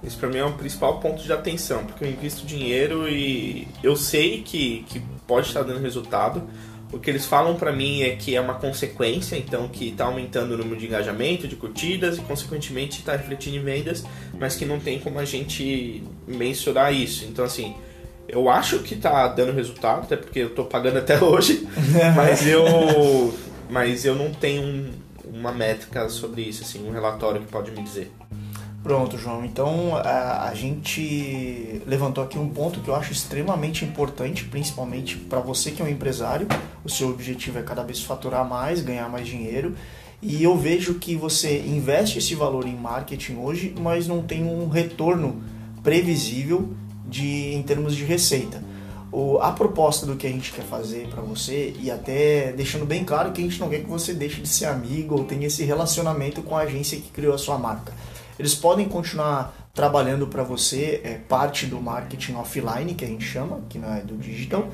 [0.01, 3.97] Isso pra mim é o principal ponto de atenção, porque eu invisto dinheiro e eu
[3.97, 6.41] sei que, que pode estar dando resultado.
[6.89, 10.53] O que eles falam pra mim é que é uma consequência, então que tá aumentando
[10.53, 14.05] o número de engajamento, de curtidas e consequentemente tá refletindo em vendas,
[14.39, 17.25] mas que não tem como a gente mensurar isso.
[17.25, 17.75] Então assim,
[18.27, 21.67] eu acho que tá dando resultado, até porque eu tô pagando até hoje,
[22.15, 23.33] mas eu
[23.69, 24.91] mas eu não tenho um-
[25.33, 28.11] uma métrica sobre isso, assim, um relatório que pode me dizer.
[28.81, 29.43] Pronto, João.
[29.43, 35.39] Então a, a gente levantou aqui um ponto que eu acho extremamente importante, principalmente para
[35.41, 36.47] você que é um empresário.
[36.85, 39.75] O seu objetivo é cada vez faturar mais, ganhar mais dinheiro.
[40.21, 44.69] E eu vejo que você investe esse valor em marketing hoje, mas não tem um
[44.69, 45.41] retorno
[45.83, 46.69] previsível
[47.07, 48.61] de, em termos de receita.
[49.11, 53.05] O, a proposta do que a gente quer fazer para você, e até deixando bem
[53.05, 55.63] claro que a gente não quer que você deixe de ser amigo ou tenha esse
[55.63, 57.93] relacionamento com a agência que criou a sua marca.
[58.37, 63.61] Eles podem continuar trabalhando para você é, parte do marketing offline, que a gente chama,
[63.69, 64.67] que não é do digital.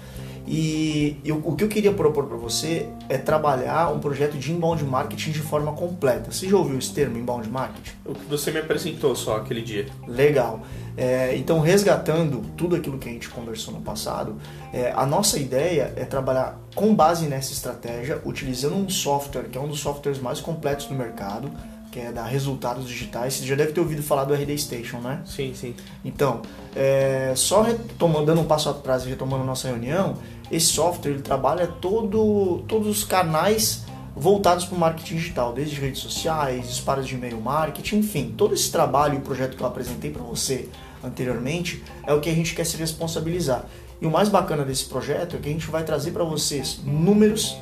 [0.45, 4.84] E, eu- o que eu queria propor para você é trabalhar um projeto de inbound
[4.84, 6.32] marketing de forma completa.
[6.32, 7.91] Você já ouviu esse termo, inbound marketing?
[8.06, 9.86] O que você me apresentou só aquele dia.
[10.08, 10.62] Legal.
[10.95, 14.36] É, então, resgatando tudo aquilo que a gente conversou no passado,
[14.71, 19.62] é, a nossa ideia é trabalhar com base nessa estratégia, utilizando um software que é
[19.62, 21.49] um dos softwares mais completos do mercado,
[21.93, 23.36] que é da Resultados Digitais.
[23.36, 25.21] Você já deve ter ouvido falar do RD Station, né?
[25.25, 25.75] Sim, sim.
[26.03, 26.41] Então,
[26.75, 30.15] é, só retomando, dando um passo atrás e retomando a nossa reunião,
[30.51, 33.84] esse software ele trabalha todo, todos os canais
[34.15, 38.71] voltados para o marketing digital, desde redes sociais, disparos de e-mail marketing, enfim, todo esse
[38.71, 40.69] trabalho e o projeto que eu apresentei para você
[41.03, 43.65] anteriormente é o que a gente quer se responsabilizar.
[44.01, 47.56] E o mais bacana desse projeto é que a gente vai trazer para vocês números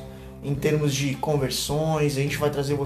[0.44, 2.76] em termos de conversões, a gente vai trazer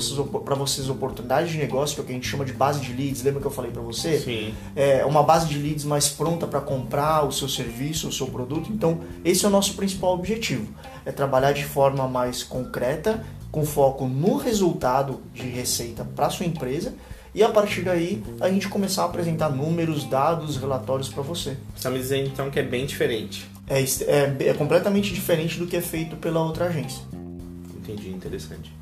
[0.45, 2.93] para vocês oportunidades de negócio, que é o que a gente chama de base de
[2.93, 3.23] leads.
[3.23, 4.19] Lembra que eu falei para você?
[4.19, 4.55] Sim.
[4.75, 8.71] É uma base de leads mais pronta para comprar o seu serviço, o seu produto.
[8.71, 10.67] Então, esse é o nosso principal objetivo:
[11.05, 16.95] é trabalhar de forma mais concreta, com foco no resultado de receita para sua empresa.
[17.35, 21.57] E a partir daí, a gente começar a apresentar números, dados, relatórios para você.
[21.75, 23.51] Você me dizer então que é bem diferente.
[23.69, 27.03] É, é, é completamente diferente do que é feito pela outra agência.
[27.87, 28.73] Entendi, interessante.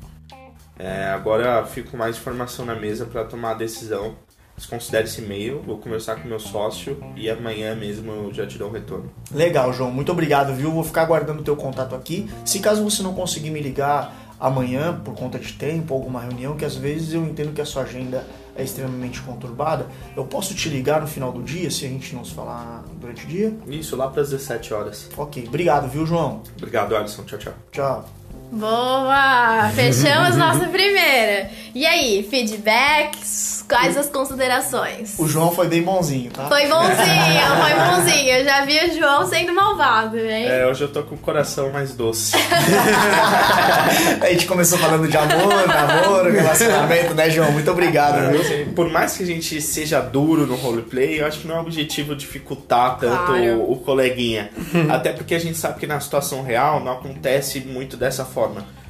[0.77, 4.15] É, agora fico com mais informação na mesa para tomar a decisão.
[4.57, 8.69] Desconsidere esse e-mail, vou conversar com meu sócio e amanhã mesmo eu já te dou
[8.69, 9.11] um retorno.
[9.31, 9.91] Legal, João.
[9.91, 10.71] Muito obrigado, viu?
[10.71, 12.29] Vou ficar aguardando o teu contato aqui.
[12.45, 16.63] Se caso você não conseguir me ligar amanhã por conta de tempo, alguma reunião, que
[16.63, 21.01] às vezes eu entendo que a sua agenda é extremamente conturbada, eu posso te ligar
[21.01, 23.53] no final do dia, se a gente não se falar durante o dia?
[23.67, 25.09] Isso, lá para as 17 horas.
[25.17, 26.41] Ok, obrigado, viu, João?
[26.57, 27.23] Obrigado, Alisson.
[27.23, 27.53] Tchau, tchau.
[27.71, 28.24] Tchau.
[28.51, 29.69] Boa!
[29.73, 31.49] Fechamos nossa primeira.
[31.73, 33.65] E aí, feedbacks?
[33.67, 35.15] Quais as considerações?
[35.17, 36.47] O João foi bem bonzinho, tá?
[36.47, 38.29] Foi bonzinho, foi bonzinho.
[38.29, 40.47] Eu já vi o João sendo malvado, hein?
[40.47, 42.33] É, hoje eu tô com o coração mais doce.
[44.21, 47.51] a gente começou falando de amor, namoro, relacionamento, né, João?
[47.51, 48.71] Muito obrigado, viu?
[48.73, 51.61] Por mais que a gente seja duro no roleplay, eu acho que não é o
[51.61, 53.61] objetivo dificultar tanto claro.
[53.61, 54.51] o, o coleguinha.
[54.89, 58.34] Até porque a gente sabe que na situação real não acontece muito dessa forma.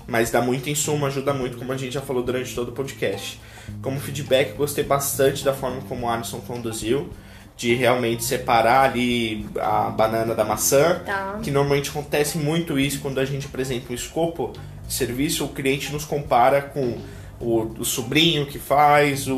[0.07, 3.39] Mas dá muito insumo, ajuda muito, como a gente já falou durante todo o podcast.
[3.81, 7.09] Como feedback, gostei bastante da forma como o Alisson conduziu,
[7.57, 11.39] de realmente separar ali a banana da maçã, tá.
[11.41, 14.53] que normalmente acontece muito isso quando a gente apresenta um escopo
[14.85, 16.97] de serviço, o cliente nos compara com
[17.39, 19.35] o, o sobrinho que faz, o,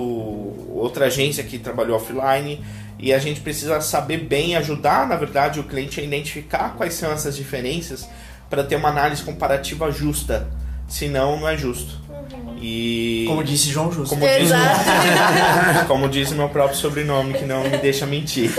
[0.74, 2.62] outra agência que trabalhou offline,
[3.00, 7.12] e a gente precisa saber bem ajudar, na verdade, o cliente a identificar quais são
[7.12, 8.10] essas diferenças
[8.50, 10.48] para ter uma análise comparativa justa,
[10.88, 12.08] senão não é justo.
[12.60, 13.26] E.
[13.28, 14.16] Como disse João Justo.
[14.16, 14.50] Como diz,
[15.88, 18.52] como diz meu próprio sobrenome, que não me deixa mentir.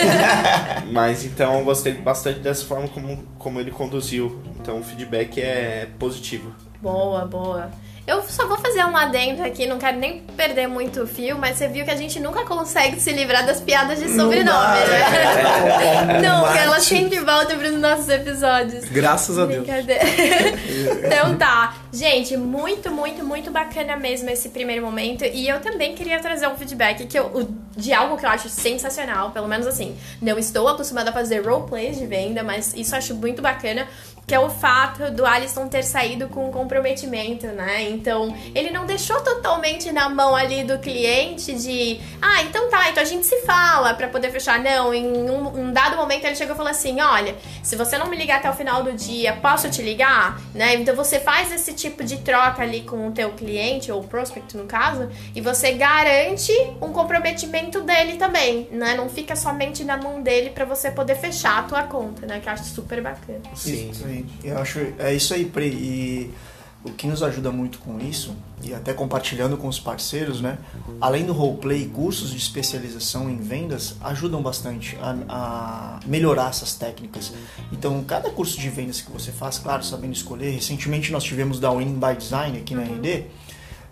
[0.93, 4.41] Mas então eu gostei bastante dessa forma como, como ele conduziu.
[4.61, 6.53] Então o feedback é positivo.
[6.81, 7.71] Boa, boa.
[8.09, 11.59] Eu só vou fazer um adendo aqui, não quero nem perder muito o fio, mas
[11.59, 16.17] você viu que a gente nunca consegue se livrar das piadas de sobrenome, né?
[16.27, 18.87] Nunca, ela sempre volta para os nossos episódios.
[18.87, 19.69] Graças a Deus.
[21.05, 21.75] então tá.
[21.91, 25.25] Gente, muito, muito, muito bacana mesmo esse primeiro momento.
[25.25, 29.31] E eu também queria trazer um feedback que eu, de algo que eu acho sensacional,
[29.31, 29.97] pelo menos assim.
[30.21, 33.89] Não estou acostumada a fazer roleplays de venda, mas isso eu acho muito bacana
[34.29, 37.89] que é o fato do Alisson ter saído com um comprometimento, né?
[37.89, 43.03] Então, ele não deixou totalmente na mão ali do cliente de, ah, então tá, então
[43.03, 44.61] a gente se fala para poder fechar.
[44.61, 48.09] Não, em um, um, dado momento ele chegou e falou assim: olha, se você não
[48.09, 50.39] me ligar até o final do dia, posso te ligar?
[50.55, 50.75] Né?
[50.75, 54.65] Então você faz esse tipo de troca ali com o teu cliente, ou prospect no
[54.65, 58.95] caso, e você garante um comprometimento dele também, né?
[58.97, 62.41] Não fica somente na mão dele para você poder fechar a tua conta, né?
[62.41, 63.41] Que eu acho super bacana.
[63.55, 64.27] Sim, sim.
[64.43, 65.69] Eu acho é isso aí, Pri.
[65.69, 66.35] E
[66.85, 70.59] o que nos ajuda muito com isso, e até compartilhando com os parceiros, né?
[71.01, 77.33] Além do roleplay, cursos de especialização em vendas ajudam bastante a, a, melhorar essas técnicas.
[77.73, 80.51] Então, cada curso de vendas que você faz, claro, sabendo escolher.
[80.51, 83.25] Recentemente nós tivemos da Winning by Design aqui na RD.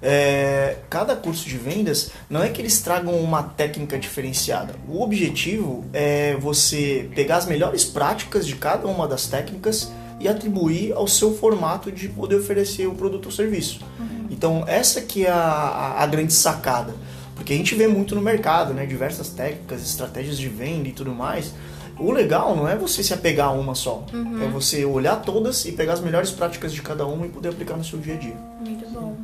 [0.01, 4.75] É, cada curso de vendas não é que eles tragam uma técnica diferenciada.
[4.89, 10.93] O objetivo é você pegar as melhores práticas de cada uma das técnicas e atribuir
[10.93, 13.81] ao seu formato de poder oferecer o produto ou serviço.
[13.99, 14.27] Uhum.
[14.31, 16.95] Então essa que é a, a, grande sacada,
[17.35, 21.13] porque a gente vê muito no mercado, né, diversas técnicas, estratégias de venda e tudo
[21.13, 21.53] mais.
[21.99, 24.43] O legal não é você se apegar a uma só, uhum.
[24.43, 27.77] é você olhar todas e pegar as melhores práticas de cada uma e poder aplicar
[27.77, 28.37] no seu dia a dia.
[28.61, 29.17] Muito bom.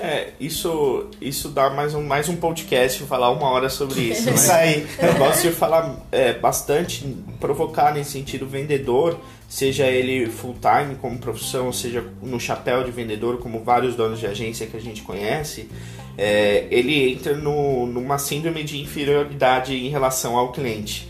[0.00, 4.26] É, isso, isso dá mais um, mais um podcast, falar uma hora sobre isso.
[4.26, 4.34] Né?
[4.34, 4.86] Isso aí.
[4.98, 7.04] Eu gosto de falar é, bastante,
[7.40, 12.90] provocar nesse sentido o vendedor, seja ele full time como profissão, seja no chapéu de
[12.90, 15.68] vendedor, como vários donos de agência que a gente conhece,
[16.16, 21.08] é, ele entra no, numa síndrome de inferioridade em relação ao cliente.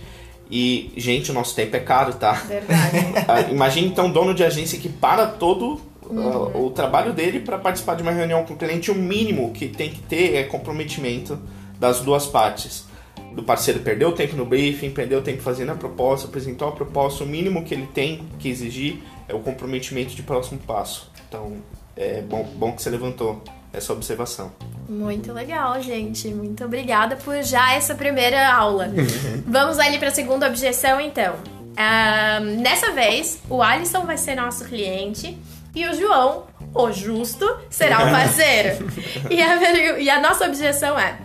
[0.51, 2.33] E, gente, o nosso tempo é caro, tá?
[2.33, 3.15] Verdade.
[3.27, 6.67] Ah, imagine então um dono de agência que para todo uhum.
[6.67, 9.91] o trabalho dele para participar de uma reunião com o cliente, o mínimo que tem
[9.91, 11.39] que ter é comprometimento
[11.79, 12.85] das duas partes.
[13.33, 17.27] Do parceiro perdeu tempo no briefing, perdeu tempo fazendo a proposta, apresentou a proposta, o
[17.27, 21.11] mínimo que ele tem que exigir é o comprometimento de próximo passo.
[21.29, 21.57] Então,
[21.97, 24.53] é bom, bom que você levantou essa observação.
[24.89, 26.29] Muito legal, gente.
[26.29, 28.89] Muito obrigada por já essa primeira aula.
[29.47, 31.35] Vamos ali para a segunda objeção, então.
[31.75, 35.37] Uh, nessa vez, o Alisson vai ser nosso cliente
[35.75, 38.89] e o João, o justo, será o parceiro.
[39.29, 41.19] e, a, e a nossa objeção é: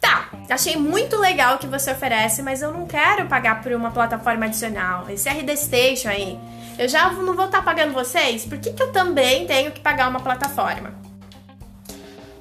[0.00, 3.90] tá, achei muito legal o que você oferece, mas eu não quero pagar por uma
[3.90, 5.06] plataforma adicional.
[5.10, 6.38] Esse RD Station aí,
[6.78, 9.80] eu já não vou estar tá pagando vocês, por que, que eu também tenho que
[9.80, 10.94] pagar uma plataforma?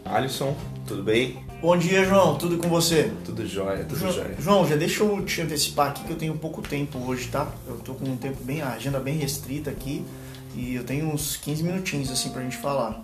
[0.06, 0.56] Alisson,
[0.88, 1.44] tudo bem?
[1.62, 2.38] Bom dia, João.
[2.38, 3.12] Tudo com você?
[3.26, 4.36] Tudo jóia, tudo João, jóia.
[4.40, 7.48] João, já deixa eu te antecipar aqui que eu tenho pouco tempo hoje, tá?
[7.68, 10.06] Eu tô com um tempo bem, a agenda bem restrita aqui
[10.56, 13.04] e eu tenho uns 15 minutinhos assim pra gente falar.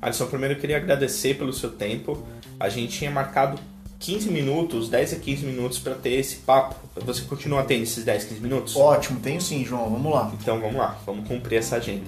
[0.00, 2.22] Alisson, primeiro eu queria agradecer pelo seu tempo.
[2.58, 3.58] A gente tinha marcado
[3.98, 6.76] 15 minutos, 10 a 15 minutos para ter esse papo.
[7.04, 8.76] Você continua tendo esses 10, 15 minutos?
[8.76, 9.90] Ótimo, tenho sim, João.
[9.90, 10.32] Vamos lá.
[10.40, 12.04] Então vamos lá, vamos cumprir essa agenda.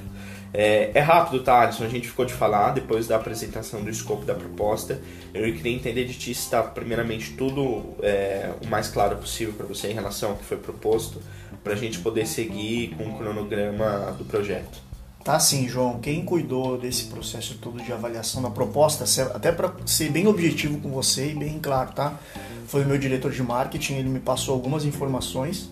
[0.52, 1.84] É, é, rápido, tá, Alisson?
[1.84, 5.00] A gente ficou de falar depois da apresentação do escopo da proposta.
[5.34, 9.66] Eu queria entender de ti se está, primeiramente, tudo é, o mais claro possível para
[9.66, 11.20] você em relação ao que foi proposto,
[11.62, 14.80] para a gente poder seguir com o cronograma do projeto.
[15.24, 15.98] Tá sim, João.
[16.00, 20.90] Quem cuidou desse processo todo de avaliação da proposta, até para ser bem objetivo com
[20.90, 22.18] você e bem claro, tá?
[22.66, 25.70] Foi o meu diretor de marketing, ele me passou algumas informações.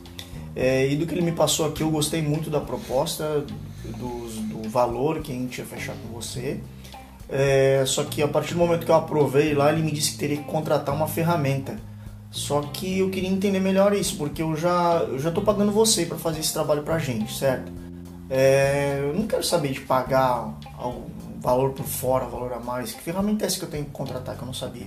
[0.54, 3.44] É, e do que ele me passou aqui, eu gostei muito da proposta,
[3.98, 4.26] do
[4.68, 6.60] valor que a gente ia fechar com você.
[7.28, 10.18] É, só que a partir do momento que eu aprovei lá, ele me disse que
[10.18, 11.78] teria que contratar uma ferramenta.
[12.36, 16.04] Só que eu queria entender melhor isso, porque eu já eu já tô pagando você
[16.04, 17.72] para fazer esse trabalho pra gente, certo?
[18.28, 21.06] É, eu não quero saber de pagar algum
[21.40, 22.92] valor por fora, valor a mais.
[22.92, 24.86] Que ferramenta é essa que eu tenho que contratar que eu não sabia?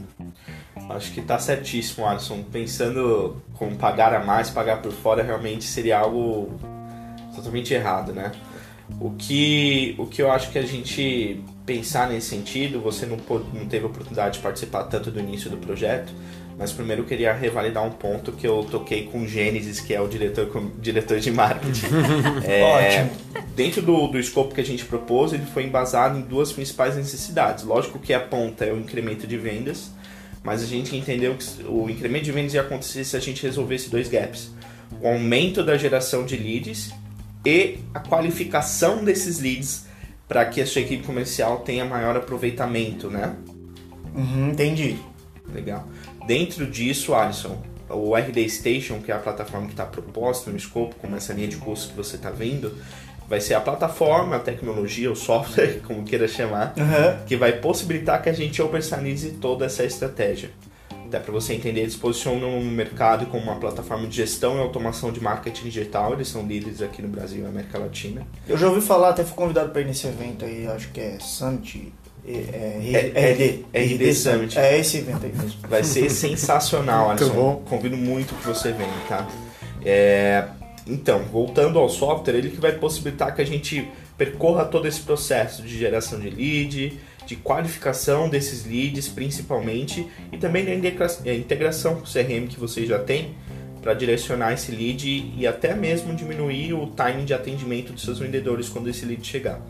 [0.91, 2.43] Acho que tá certíssimo, Alisson.
[2.51, 6.51] Pensando como pagar a mais, pagar por fora, realmente seria algo
[7.33, 8.31] totalmente errado, né?
[9.01, 13.45] O que, o que eu acho que a gente pensar nesse sentido, você não, pôde,
[13.51, 16.13] não teve oportunidade de participar tanto do início do projeto,
[16.59, 20.01] mas primeiro eu queria revalidar um ponto que eu toquei com o Gênesis, que é
[20.01, 21.85] o diretor, diretor de marketing.
[22.45, 23.45] é, Ótimo.
[23.55, 27.63] Dentro do, do escopo que a gente propôs, ele foi embasado em duas principais necessidades.
[27.63, 29.89] Lógico que a ponta é o incremento de vendas,
[30.43, 33.89] mas a gente entendeu que o incremento de vendas ia acontecer se a gente resolvesse
[33.89, 34.51] dois gaps.
[35.01, 36.93] O aumento da geração de leads
[37.45, 39.85] e a qualificação desses leads
[40.27, 43.33] para que a sua equipe comercial tenha maior aproveitamento, né?
[44.13, 44.97] Uhum, entendi.
[45.53, 45.87] Legal.
[46.29, 50.95] Dentro disso, Alisson, o RD Station, que é a plataforma que está proposta no escopo,
[51.01, 52.77] como essa linha de curso que você está vendo,
[53.27, 57.25] vai ser a plataforma, a tecnologia, o software, como queira chamar, uhum.
[57.25, 60.51] que vai possibilitar que a gente operacionalize toda essa estratégia.
[61.07, 65.11] Até para você entender, eles posicionam no mercado como uma plataforma de gestão e automação
[65.11, 66.13] de marketing digital.
[66.13, 68.21] Eles são líderes aqui no Brasil e na América Latina.
[68.47, 71.17] Eu já ouvi falar, até fui convidado para ir nesse evento aí, acho que é
[71.19, 71.91] Summit.
[72.29, 74.59] É, é, é, RD, RD Summit.
[74.59, 75.59] É esse evento aí mesmo.
[75.67, 77.33] Vai ser sensacional, Alisson.
[77.33, 77.63] bom.
[77.67, 79.27] Convido muito que você venha, tá?
[79.83, 80.45] É,
[80.85, 85.63] então, voltando ao software, ele que vai possibilitar que a gente percorra todo esse processo
[85.63, 90.71] de geração de lead, de qualificação desses leads principalmente e também da
[91.25, 93.35] é, integração com o CRM que vocês já têm
[93.81, 98.67] para direcionar esse lead e até mesmo diminuir o time de atendimento dos seus vendedores
[98.67, 99.61] quando esse lead chegar.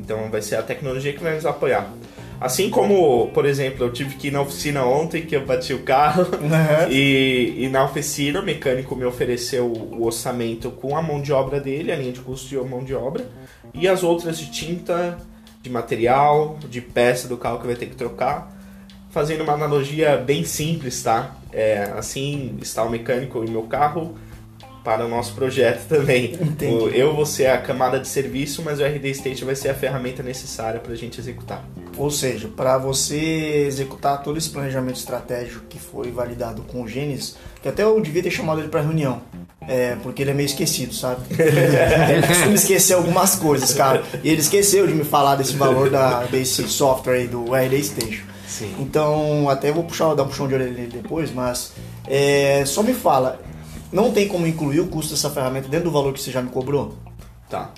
[0.00, 1.92] Então vai ser a tecnologia que vai nos apoiar.
[2.40, 5.82] Assim como, por exemplo, eu tive que ir na oficina ontem, que eu bati o
[5.82, 6.88] carro, uhum.
[6.90, 11.60] e, e, na oficina o mecânico me ofereceu o orçamento com a mão de obra
[11.60, 13.26] dele, a linha de custo de mão de obra,
[13.74, 15.18] e as outras de tinta,
[15.60, 18.50] de material, de peça do carro que vai ter que trocar.
[19.10, 21.36] Fazendo uma analogia bem simples, tá?
[21.52, 24.16] É, assim está o mecânico em meu carro
[24.82, 26.38] para o nosso projeto também.
[26.62, 29.74] O, eu vou ser a camada de serviço, mas o RD State vai ser a
[29.74, 31.64] ferramenta necessária para a gente executar.
[31.96, 37.36] Ou seja, para você executar todo esse planejamento estratégico que foi validado com o Gênesis,
[37.62, 39.20] que até eu devia ter chamado ele para reunião.
[39.68, 41.22] É, porque ele é meio esquecido, sabe?
[41.38, 44.02] ele costuma esquecer algumas coisas, cara.
[44.24, 48.24] E ele esqueceu de me falar desse valor da, desse software aí do RD Station.
[48.48, 48.74] Sim.
[48.80, 51.72] Então, até vou puxar, dar um puxão de orelha depois, mas
[52.06, 53.40] é, só me fala,
[53.92, 56.50] não tem como incluir o custo dessa ferramenta dentro do valor que você já me
[56.50, 56.96] cobrou?
[57.48, 57.72] Tá.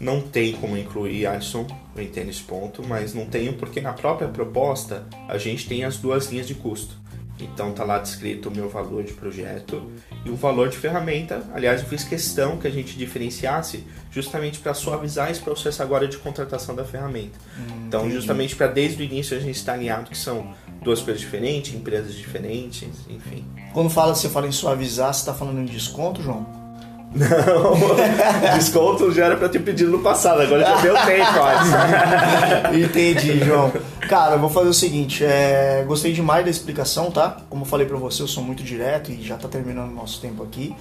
[0.00, 4.28] Não tem como incluir, Alisson, eu entendo esse ponto, mas não tenho porque na própria
[4.28, 7.04] proposta a gente tem as duas linhas de custo.
[7.38, 9.90] Então tá lá descrito o meu valor de projeto
[10.24, 11.42] e o valor de ferramenta.
[11.52, 16.16] Aliás, eu fiz questão que a gente diferenciasse justamente para suavizar esse processo agora de
[16.16, 17.38] contratação da ferramenta.
[17.58, 18.14] Hum, então, entendi.
[18.16, 22.14] justamente para desde o início a gente estar alinhado que são duas coisas diferentes, empresas
[22.14, 23.44] diferentes, enfim.
[23.72, 26.46] Quando fala, você fala em suavizar, você está falando em desconto, João?
[27.14, 27.74] Não,
[28.58, 33.72] desconto já era pra ter pedido no passado, agora já deu tempo, Entendi, João.
[34.08, 37.38] Cara, eu vou fazer o seguinte, é, gostei demais da explicação, tá?
[37.48, 40.20] Como eu falei pra você, eu sou muito direto e já tá terminando o nosso
[40.20, 40.74] tempo aqui.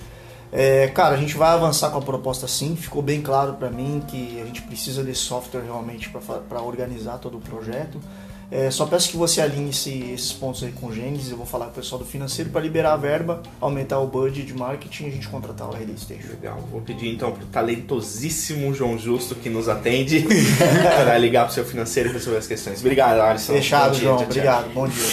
[0.51, 4.03] É, cara, a gente vai avançar com a proposta sim, ficou bem claro para mim
[4.07, 6.11] que a gente precisa desse software realmente
[6.47, 7.99] para organizar todo o projeto.
[8.53, 11.31] É, só peço que você alinhe esse, esses pontos aí com o Gênesis.
[11.31, 14.45] Eu vou falar com o pessoal do financeiro para liberar a verba, aumentar o budget
[14.45, 16.27] de marketing e a gente contratar o Release Station.
[16.29, 16.59] Legal.
[16.71, 20.23] Vou pedir então pro talentosíssimo João Justo que nos atende
[21.03, 22.79] para ligar pro seu financeiro e resolver as questões.
[22.79, 23.53] Obrigado, Alisson.
[23.53, 24.17] Fechado, João.
[24.17, 24.69] Tchau, Obrigado.
[24.71, 25.03] Bom dia.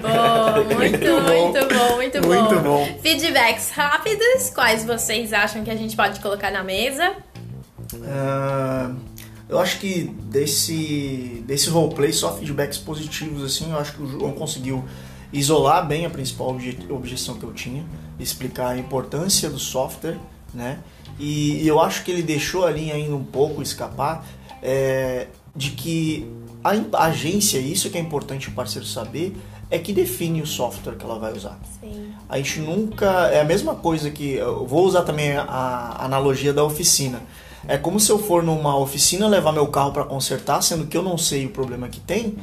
[0.10, 2.28] Oh, muito, muito bom, muito bom.
[2.28, 2.98] Muito bom.
[3.02, 4.50] Feedbacks rápidos.
[4.54, 7.12] Quais vocês acham que a gente pode colocar na mesa?
[7.94, 9.09] Uh...
[9.50, 14.30] Eu acho que desse, desse roleplay, só feedbacks positivos, assim, eu acho que o João
[14.30, 14.84] conseguiu
[15.32, 16.56] isolar bem a principal
[16.88, 17.84] objeção que eu tinha,
[18.18, 20.16] explicar a importância do software,
[20.54, 20.78] né?
[21.18, 24.24] E, e eu acho que ele deixou ali ainda um pouco escapar
[24.62, 26.30] é, de que
[26.62, 29.36] a, a agência, isso que é importante o parceiro saber,
[29.68, 31.58] é que define o software que ela vai usar.
[31.80, 32.12] Sim.
[32.28, 33.28] A gente nunca.
[33.32, 34.34] É a mesma coisa que.
[34.34, 37.20] Eu vou usar também a, a analogia da oficina.
[37.68, 41.02] É como se eu for numa oficina levar meu carro para consertar, sendo que eu
[41.02, 42.36] não sei o problema que tem,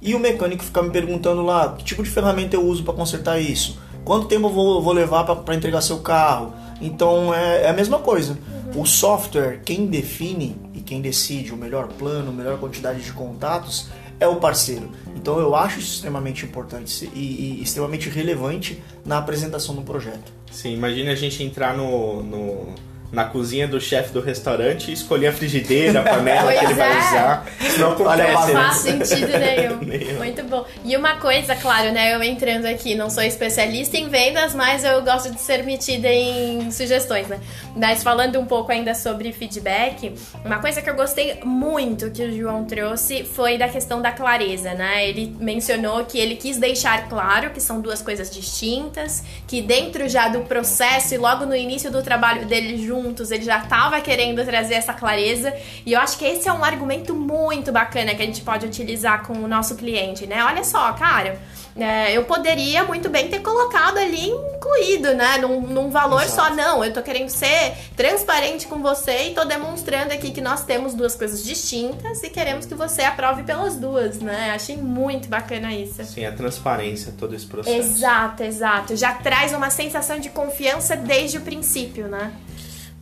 [0.00, 3.40] e o mecânico ficar me perguntando lá que tipo de ferramenta eu uso para consertar
[3.40, 6.52] isso, quanto tempo eu vou, vou levar para entregar seu carro.
[6.80, 8.36] Então é, é a mesma coisa.
[8.74, 8.82] Uhum.
[8.82, 13.88] O software, quem define e quem decide o melhor plano, a melhor quantidade de contatos
[14.20, 14.90] é o parceiro.
[15.16, 20.32] Então eu acho isso extremamente importante e, e extremamente relevante na apresentação do projeto.
[20.50, 22.74] Sim, imagine a gente entrar no, no
[23.14, 26.92] na cozinha do chefe do restaurante e escolher a frigideira, a panela que ele vai
[26.92, 26.98] é.
[26.98, 27.46] usar.
[27.78, 28.52] Não acontece.
[28.52, 29.76] Não faz sentido nenhum.
[29.78, 30.18] nenhum.
[30.18, 30.64] Muito bom.
[30.84, 32.14] E uma coisa, claro, né?
[32.14, 36.70] Eu entrando aqui, não sou especialista em vendas, mas eu gosto de ser metida em
[36.72, 37.38] sugestões, né?
[37.76, 42.36] Mas falando um pouco ainda sobre feedback, uma coisa que eu gostei muito que o
[42.36, 45.08] João trouxe foi da questão da clareza, né?
[45.08, 50.28] Ele mencionou que ele quis deixar claro que são duas coisas distintas, que dentro já
[50.28, 54.74] do processo e logo no início do trabalho dele junto ele já estava querendo trazer
[54.74, 55.54] essa clareza.
[55.84, 59.26] E eu acho que esse é um argumento muito bacana que a gente pode utilizar
[59.26, 60.44] com o nosso cliente, né?
[60.44, 61.38] Olha só, cara.
[61.76, 65.38] É, eu poderia muito bem ter colocado ali incluído, né?
[65.38, 66.50] Num, num valor Exato.
[66.50, 66.54] só.
[66.54, 70.94] Não, eu tô querendo ser transparente com você e tô demonstrando aqui que nós temos
[70.94, 74.52] duas coisas distintas e queremos que você aprove pelas duas, né?
[74.54, 76.04] Achei muito bacana isso.
[76.04, 77.76] Sim, a transparência, todo esse processo.
[77.76, 78.96] Exato, exato.
[78.96, 82.32] Já traz uma sensação de confiança desde o princípio, né?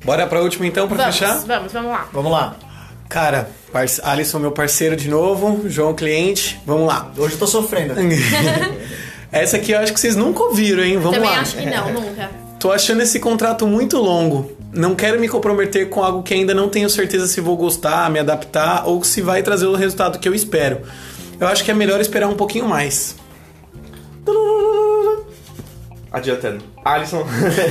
[0.05, 1.39] Bora pra última então, pra vamos, fechar?
[1.47, 2.09] Vamos, vamos lá.
[2.13, 2.57] Vamos lá.
[3.09, 3.51] Cara,
[4.03, 7.11] Alisson, meu parceiro de novo, João, cliente, vamos lá.
[7.17, 7.95] Hoje eu tô sofrendo.
[9.31, 10.99] Essa aqui eu acho que vocês nunca ouviram, hein?
[10.99, 11.41] Vamos Também lá.
[11.41, 12.31] acho que não, nunca.
[12.59, 14.53] Tô achando esse contrato muito longo.
[14.73, 18.19] Não quero me comprometer com algo que ainda não tenho certeza se vou gostar, me
[18.19, 20.81] adaptar ou se vai trazer o resultado que eu espero.
[21.41, 23.17] Eu acho que é melhor esperar um pouquinho mais.
[26.13, 26.63] Adiantando.
[26.85, 27.25] Alisson,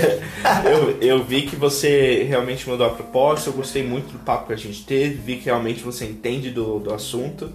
[0.65, 4.53] eu, eu vi que você realmente mudou a proposta, eu gostei muito do papo que
[4.53, 7.53] a gente teve, vi que realmente você entende do, do assunto.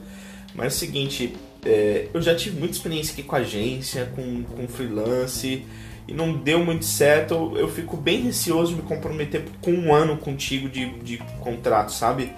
[0.54, 4.68] Mas é o seguinte, é, eu já tive muita experiência aqui com agência, com, com
[4.68, 5.66] freelance,
[6.06, 7.54] e não deu muito certo.
[7.56, 12.32] Eu fico bem receoso de me comprometer com um ano contigo de, de contrato, sabe?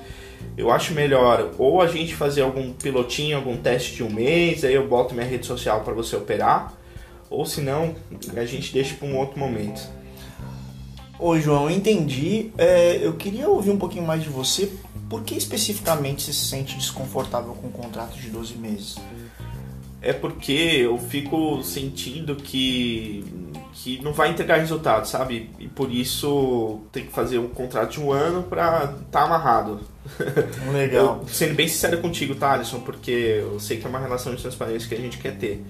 [0.56, 4.72] Eu acho melhor ou a gente fazer algum pilotinho, algum teste de um mês, aí
[4.72, 6.77] eu boto minha rede social para você operar
[7.30, 7.94] ou se não,
[8.36, 9.88] a gente deixa para um outro momento.
[11.18, 12.52] Oi, João, entendi.
[12.56, 14.72] É, eu queria ouvir um pouquinho mais de você.
[15.08, 18.96] Por que especificamente você se sente desconfortável com um contrato de 12 meses?
[20.00, 23.24] É porque eu fico sentindo que,
[23.72, 25.50] que não vai entregar resultado, sabe?
[25.58, 29.80] E por isso tem que fazer um contrato de um ano para estar tá amarrado.
[30.72, 31.22] Legal.
[31.22, 32.78] Eu, sendo bem sincero contigo, tá, Alisson?
[32.80, 35.64] Porque eu sei que é uma relação de transparência que a gente quer ter.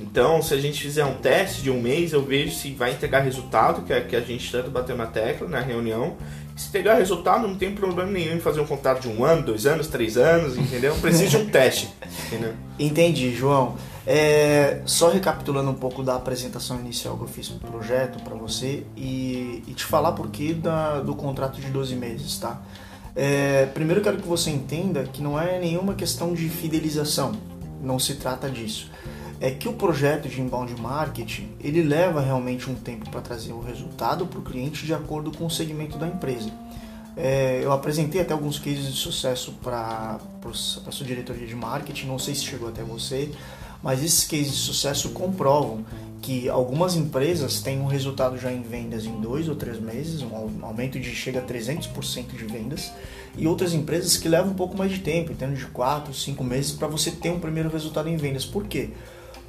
[0.00, 3.20] Então, se a gente fizer um teste de um mês, eu vejo se vai entregar
[3.20, 6.16] resultado, que é que a gente tanto bateu na tecla na reunião.
[6.56, 9.66] Se pegar resultado, não tem problema nenhum em fazer um contrato de um ano, dois
[9.66, 10.94] anos, três anos, entendeu?
[10.96, 11.88] Precisa de um teste,
[12.26, 12.52] entendeu?
[12.78, 13.76] Entendi, João.
[14.06, 18.84] É, só recapitulando um pouco da apresentação inicial que eu fiz pro projeto para você
[18.96, 20.54] e, e, te falar por que
[21.04, 22.60] do contrato de 12 meses, tá?
[23.14, 27.32] É, primeiro quero que você entenda que não é nenhuma questão de fidelização,
[27.82, 28.90] não se trata disso
[29.40, 33.60] é que o projeto de inbound marketing ele leva realmente um tempo para trazer o
[33.60, 36.50] resultado para o cliente de acordo com o segmento da empresa.
[37.16, 40.18] É, eu apresentei até alguns cases de sucesso para
[40.86, 43.30] a sua diretoria de marketing, não sei se chegou até você,
[43.82, 45.84] mas esses cases de sucesso comprovam
[46.20, 50.64] que algumas empresas têm um resultado já em vendas em dois ou três meses, um
[50.64, 52.92] aumento de chega a 300% de vendas,
[53.36, 56.42] e outras empresas que levam um pouco mais de tempo, em termos de quatro, cinco
[56.42, 58.44] meses, para você ter um primeiro resultado em vendas.
[58.44, 58.90] Por quê?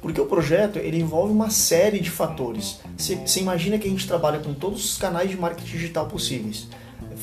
[0.00, 2.80] Porque o projeto ele envolve uma série de fatores.
[2.96, 6.68] Você imagina que a gente trabalha com todos os canais de marketing digital possíveis.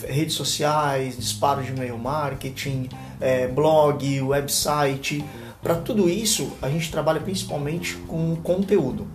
[0.07, 2.87] Redes sociais, disparo de e-mail marketing,
[3.19, 5.23] é, blog, website.
[5.61, 9.07] Para tudo isso, a gente trabalha principalmente com conteúdo.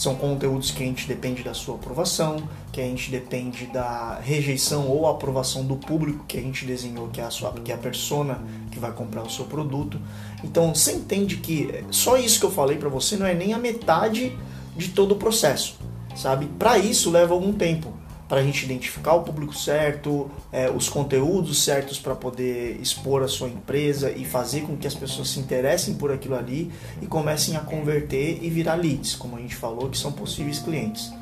[0.00, 4.88] São conteúdos que a gente depende da sua aprovação, que a gente depende da rejeição
[4.88, 7.78] ou aprovação do público que a gente desenhou, que é a sua, que é a
[7.78, 10.00] persona que vai comprar o seu produto.
[10.42, 13.58] Então, você entende que só isso que eu falei para você não é nem a
[13.58, 14.34] metade
[14.74, 15.76] de todo o processo,
[16.16, 16.46] sabe?
[16.58, 17.99] Para isso leva algum tempo
[18.30, 23.28] para a gente identificar o público certo, é, os conteúdos certos para poder expor a
[23.28, 26.70] sua empresa e fazer com que as pessoas se interessem por aquilo ali
[27.02, 31.12] e comecem a converter e virar leads, como a gente falou, que são possíveis clientes.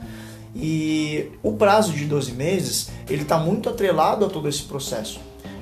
[0.55, 5.19] E o prazo de 12 meses, ele está muito atrelado a todo esse processo.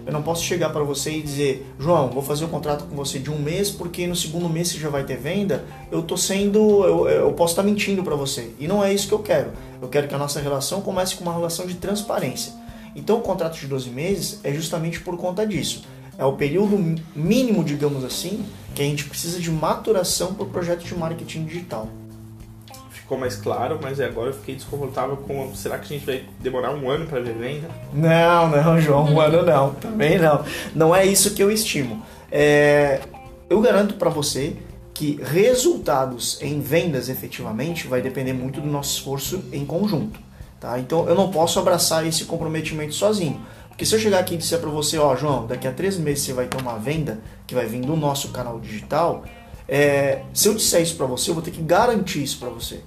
[0.06, 3.18] Eu não posso chegar para você e dizer, João, vou fazer um contrato com você
[3.18, 5.64] de um mês porque no segundo mês você já vai ter venda.
[5.90, 8.52] Eu tô sendo, eu, eu posso estar tá mentindo para você.
[8.60, 9.50] E não é isso que eu quero.
[9.82, 12.52] Eu quero que a nossa relação comece com uma relação de transparência.
[12.94, 15.82] Então o contrato de 12 meses é justamente por conta disso.
[16.16, 16.78] É o período
[17.14, 18.44] mínimo, digamos assim,
[18.76, 21.88] que a gente precisa de maturação para o projeto de marketing digital
[23.06, 25.54] ficou mais claro, mas agora eu fiquei desconfortável com.
[25.54, 27.68] Será que a gente vai demorar um ano para ver venda?
[27.94, 30.44] Não, não, João, um ano não, também não.
[30.74, 32.02] Não é isso que eu estimo.
[32.30, 33.00] É,
[33.48, 34.56] eu garanto para você
[34.92, 40.18] que resultados em vendas efetivamente vai depender muito do nosso esforço em conjunto.
[40.58, 40.78] Tá?
[40.80, 43.40] Então eu não posso abraçar esse comprometimento sozinho.
[43.68, 46.24] Porque se eu chegar aqui e disser para você, ó, João, daqui a três meses
[46.24, 49.24] você vai ter uma venda que vai vir do nosso canal digital,
[49.68, 52.80] é, se eu disser isso para você, eu vou ter que garantir isso para você,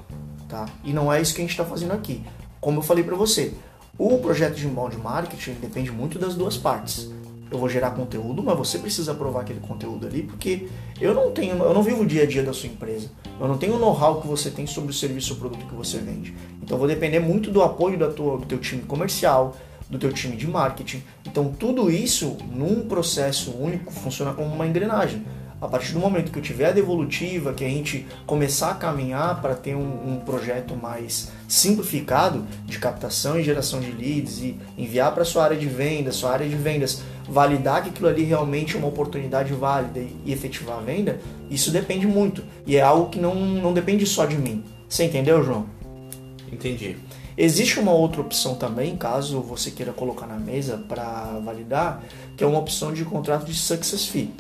[0.50, 0.68] tá?
[0.84, 2.24] E não é isso que a gente está fazendo aqui.
[2.60, 3.54] Como eu falei para você,
[3.98, 7.10] o projeto de inbound marketing depende muito das duas partes.
[7.52, 10.68] Eu vou gerar conteúdo, mas você precisa aprovar aquele conteúdo ali, porque
[11.00, 13.10] eu não tenho, eu não vivo o dia a dia da sua empresa.
[13.40, 15.98] Eu não tenho o know-how que você tem sobre o serviço ou produto que você
[15.98, 16.36] vende.
[16.62, 19.56] Então eu vou depender muito do apoio da tua, do teu time comercial,
[19.90, 21.02] do teu time de marketing.
[21.26, 25.26] Então tudo isso num processo único funciona como uma engrenagem.
[25.62, 29.42] A partir do momento que eu tiver a devolutiva, que a gente começar a caminhar
[29.42, 35.14] para ter um, um, projeto mais simplificado de captação e geração de leads e enviar
[35.14, 38.80] para sua área de vendas, sua área de vendas validar que aquilo ali realmente é
[38.80, 42.42] uma oportunidade válida e, efetivar a venda, isso depende muito.
[42.66, 44.64] E é algo que não, não depende só de mim.
[44.88, 45.66] Você entendeu, João?
[46.52, 46.98] Entendi.
[47.38, 52.04] Existe uma outra opção também, caso você queira colocar na mesa para validar,
[52.36, 54.34] que é uma opção de contrato de success fee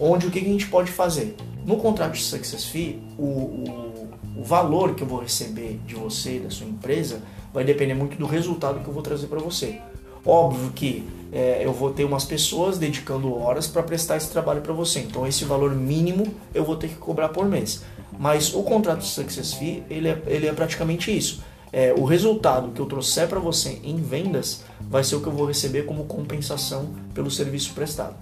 [0.00, 1.36] onde o que a gente pode fazer?
[1.64, 6.38] No contrato de Success Fee, o, o, o valor que eu vou receber de você,
[6.38, 7.20] da sua empresa,
[7.52, 9.78] vai depender muito do resultado que eu vou trazer para você.
[10.24, 14.72] Óbvio que é, eu vou ter umas pessoas dedicando horas para prestar esse trabalho para
[14.72, 17.82] você, então esse valor mínimo eu vou ter que cobrar por mês.
[18.18, 21.42] Mas o contrato de Success Fee, ele é, ele é praticamente isso.
[21.72, 25.32] É, o resultado que eu trouxer para você em vendas vai ser o que eu
[25.32, 28.16] vou receber como compensação pelo serviço prestado.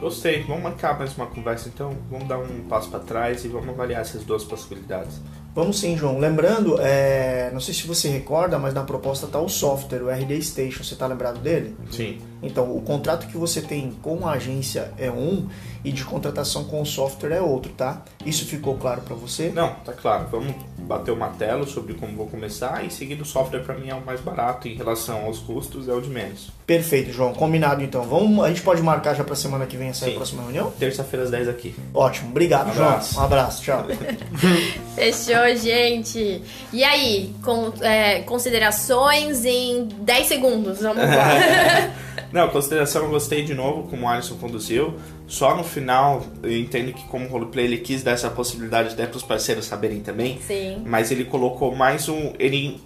[0.00, 0.42] Gostei.
[0.44, 1.96] Vamos marcar mais uma conversa então.
[2.10, 5.20] Vamos dar um passo para trás e vamos avaliar essas duas possibilidades.
[5.54, 6.18] Vamos sim, João.
[6.18, 7.50] Lembrando, é...
[7.52, 10.82] não sei se você recorda, mas na proposta está o software, o RD Station.
[10.82, 11.76] Você está lembrado dele?
[11.90, 12.18] Sim.
[12.42, 15.46] Então, o contrato que você tem com a agência é um
[15.84, 18.02] e de contratação com o software é outro, tá?
[18.24, 19.50] Isso ficou claro para você?
[19.54, 20.26] Não, tá claro.
[20.30, 23.94] Vamos bater o martelo sobre como vou começar e seguir o software para mim é
[23.94, 26.50] o mais barato em relação aos custos é o de menos.
[26.66, 27.32] Perfeito, João.
[27.32, 28.02] Combinado então.
[28.02, 30.14] Vamos, a gente pode marcar já para semana que vem essa Sim.
[30.14, 30.70] próxima reunião?
[30.78, 31.74] Terça-feira às 10 aqui.
[31.94, 32.30] Ótimo.
[32.30, 33.00] Obrigado, um João.
[33.16, 33.62] Um abraço.
[33.62, 33.86] Tchau.
[34.94, 36.42] Fechou, gente.
[36.72, 40.80] E aí, com, é, considerações em 10 segundos.
[40.80, 41.90] Vamos lá.
[42.32, 44.94] Não, consideração eu gostei de novo, como o Alisson conduziu.
[45.26, 49.16] Só no final, eu entendo que como roleplay ele quis dar essa possibilidade até para
[49.16, 50.40] os parceiros saberem também.
[50.46, 50.82] Sim.
[50.86, 52.32] Mas ele colocou mais um.
[52.38, 52.80] Ele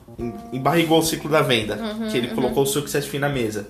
[0.52, 1.76] embarrigou o ciclo da venda.
[1.76, 2.34] Uhum, que ele uhum.
[2.34, 3.66] colocou o success fee na mesa.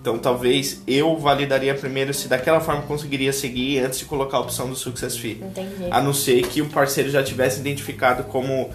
[0.00, 4.68] Então talvez eu validaria primeiro se daquela forma conseguiria seguir antes de colocar a opção
[4.68, 5.42] do success fee.
[5.42, 5.88] Entendi.
[5.90, 8.70] A não ser que o parceiro já tivesse identificado como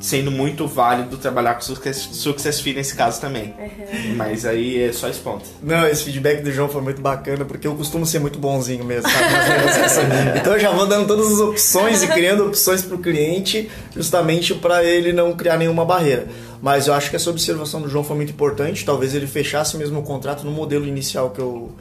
[0.00, 3.54] sendo muito válido trabalhar com success, success fee nesse caso também.
[3.58, 4.14] Uhum.
[4.16, 5.44] Mas aí é só esse ponto.
[5.62, 9.08] Não, esse feedback do João foi muito bacana, porque eu costumo ser muito bonzinho mesmo,
[9.10, 10.38] sabe?
[10.38, 14.54] então eu já vou dando todas as opções e criando opções para o cliente, justamente
[14.54, 16.28] para ele não criar nenhuma barreira.
[16.62, 18.84] Mas eu acho que essa observação do João foi muito importante.
[18.84, 21.72] Talvez ele fechasse mesmo o contrato no modelo inicial que eu,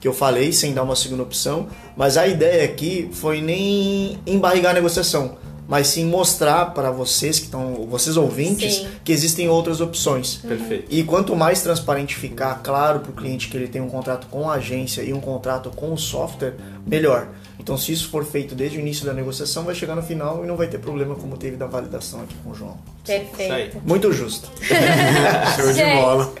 [0.00, 1.68] que eu falei, sem dar uma segunda opção.
[1.96, 5.36] Mas a ideia aqui foi nem embarrigar a negociação
[5.66, 8.88] mas sim mostrar para vocês que estão, vocês ouvintes, Sim.
[9.02, 10.36] que existem outras opções.
[10.36, 10.86] Perfeito.
[10.90, 14.48] E quanto mais transparente ficar, claro para o cliente que ele tem um contrato com
[14.48, 16.54] a agência e um contrato com o software,
[16.86, 17.28] melhor.
[17.58, 20.46] Então, se isso for feito desde o início da negociação, vai chegar no final e
[20.46, 22.76] não vai ter problema como teve da validação aqui com o João.
[23.04, 23.82] Perfeito.
[23.84, 24.50] Muito justo.
[25.56, 26.32] Show de bola.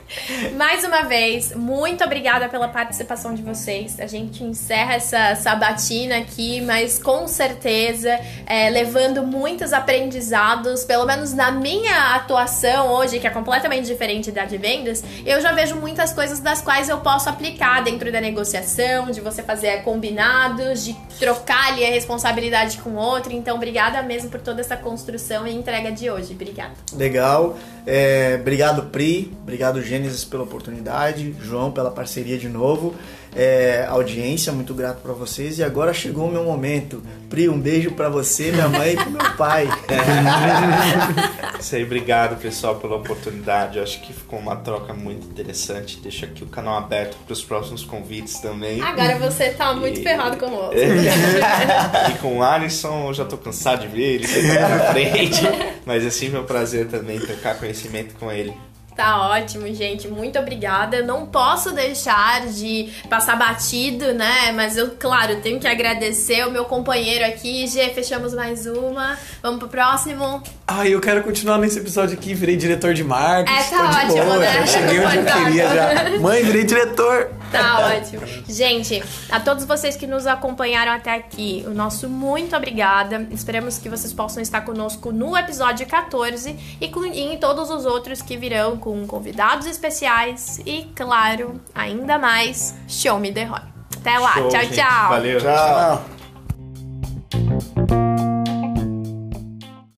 [0.56, 4.00] Mais uma vez, muito obrigada pela participação de vocês.
[4.00, 11.34] A gente encerra essa sabatina aqui, mas com certeza é, levando muitos aprendizados, pelo menos
[11.34, 16.12] na minha atuação hoje, que é completamente diferente da de vendas, eu já vejo muitas
[16.12, 21.72] coisas das quais eu posso aplicar dentro da negociação, de você fazer combinados, de trocar
[21.72, 23.32] ali a responsabilidade com outro.
[23.32, 26.32] Então, obrigada mesmo por toda essa construção e entrega de hoje.
[26.32, 26.74] Obrigada.
[26.92, 27.56] Legal.
[27.86, 29.32] É, obrigado, Pri.
[29.42, 31.34] Obrigado, Gênesis, pela oportunidade.
[31.40, 32.94] João, pela parceria de novo.
[33.36, 35.58] É, audiência, muito grato para vocês.
[35.58, 37.02] E agora chegou o meu momento.
[37.28, 39.68] Pri, um beijo para você, minha mãe e pro meu pai.
[41.58, 43.78] Isso aí, obrigado pessoal pela oportunidade.
[43.78, 45.98] Eu acho que ficou uma troca muito interessante.
[46.00, 48.80] Deixo aqui o canal aberto para os próximos convites também.
[48.80, 50.78] Agora você tá muito E- ferrado com o outro.
[52.14, 55.42] e com o Alisson, eu já tô cansado de ver ele na frente.
[55.84, 58.54] Mas é sempre um prazer também trocar conhecimento com ele.
[58.96, 60.06] Tá ótimo, gente.
[60.06, 60.96] Muito obrigada.
[60.98, 64.52] Eu não posso deixar de passar batido, né?
[64.52, 67.66] Mas eu, claro, tenho que agradecer o meu companheiro aqui.
[67.66, 69.18] Gê, fechamos mais uma.
[69.42, 70.42] Vamos pro próximo.
[70.66, 73.58] Ai, eu quero continuar nesse episódio aqui, virei diretor de marketing.
[73.58, 74.52] É, tá ótimo, boa, né?
[74.60, 75.44] já cheguei onde eu Fantástico.
[75.44, 76.18] queria já.
[76.20, 77.30] Mãe, virei diretor.
[77.52, 78.22] Tá ótimo.
[78.48, 83.28] Gente, a todos vocês que nos acompanharam até aqui, o nosso muito obrigada.
[83.30, 87.84] Esperamos que vocês possam estar conosco no episódio 14 e, com- e em todos os
[87.84, 93.60] outros que virão com convidados especiais e, claro, ainda mais, Show Me The Roy.
[93.96, 94.34] Até lá.
[94.34, 94.74] Show, tchau, gente.
[94.74, 95.08] tchau.
[95.08, 95.40] Valeu.
[95.40, 96.13] Tchau.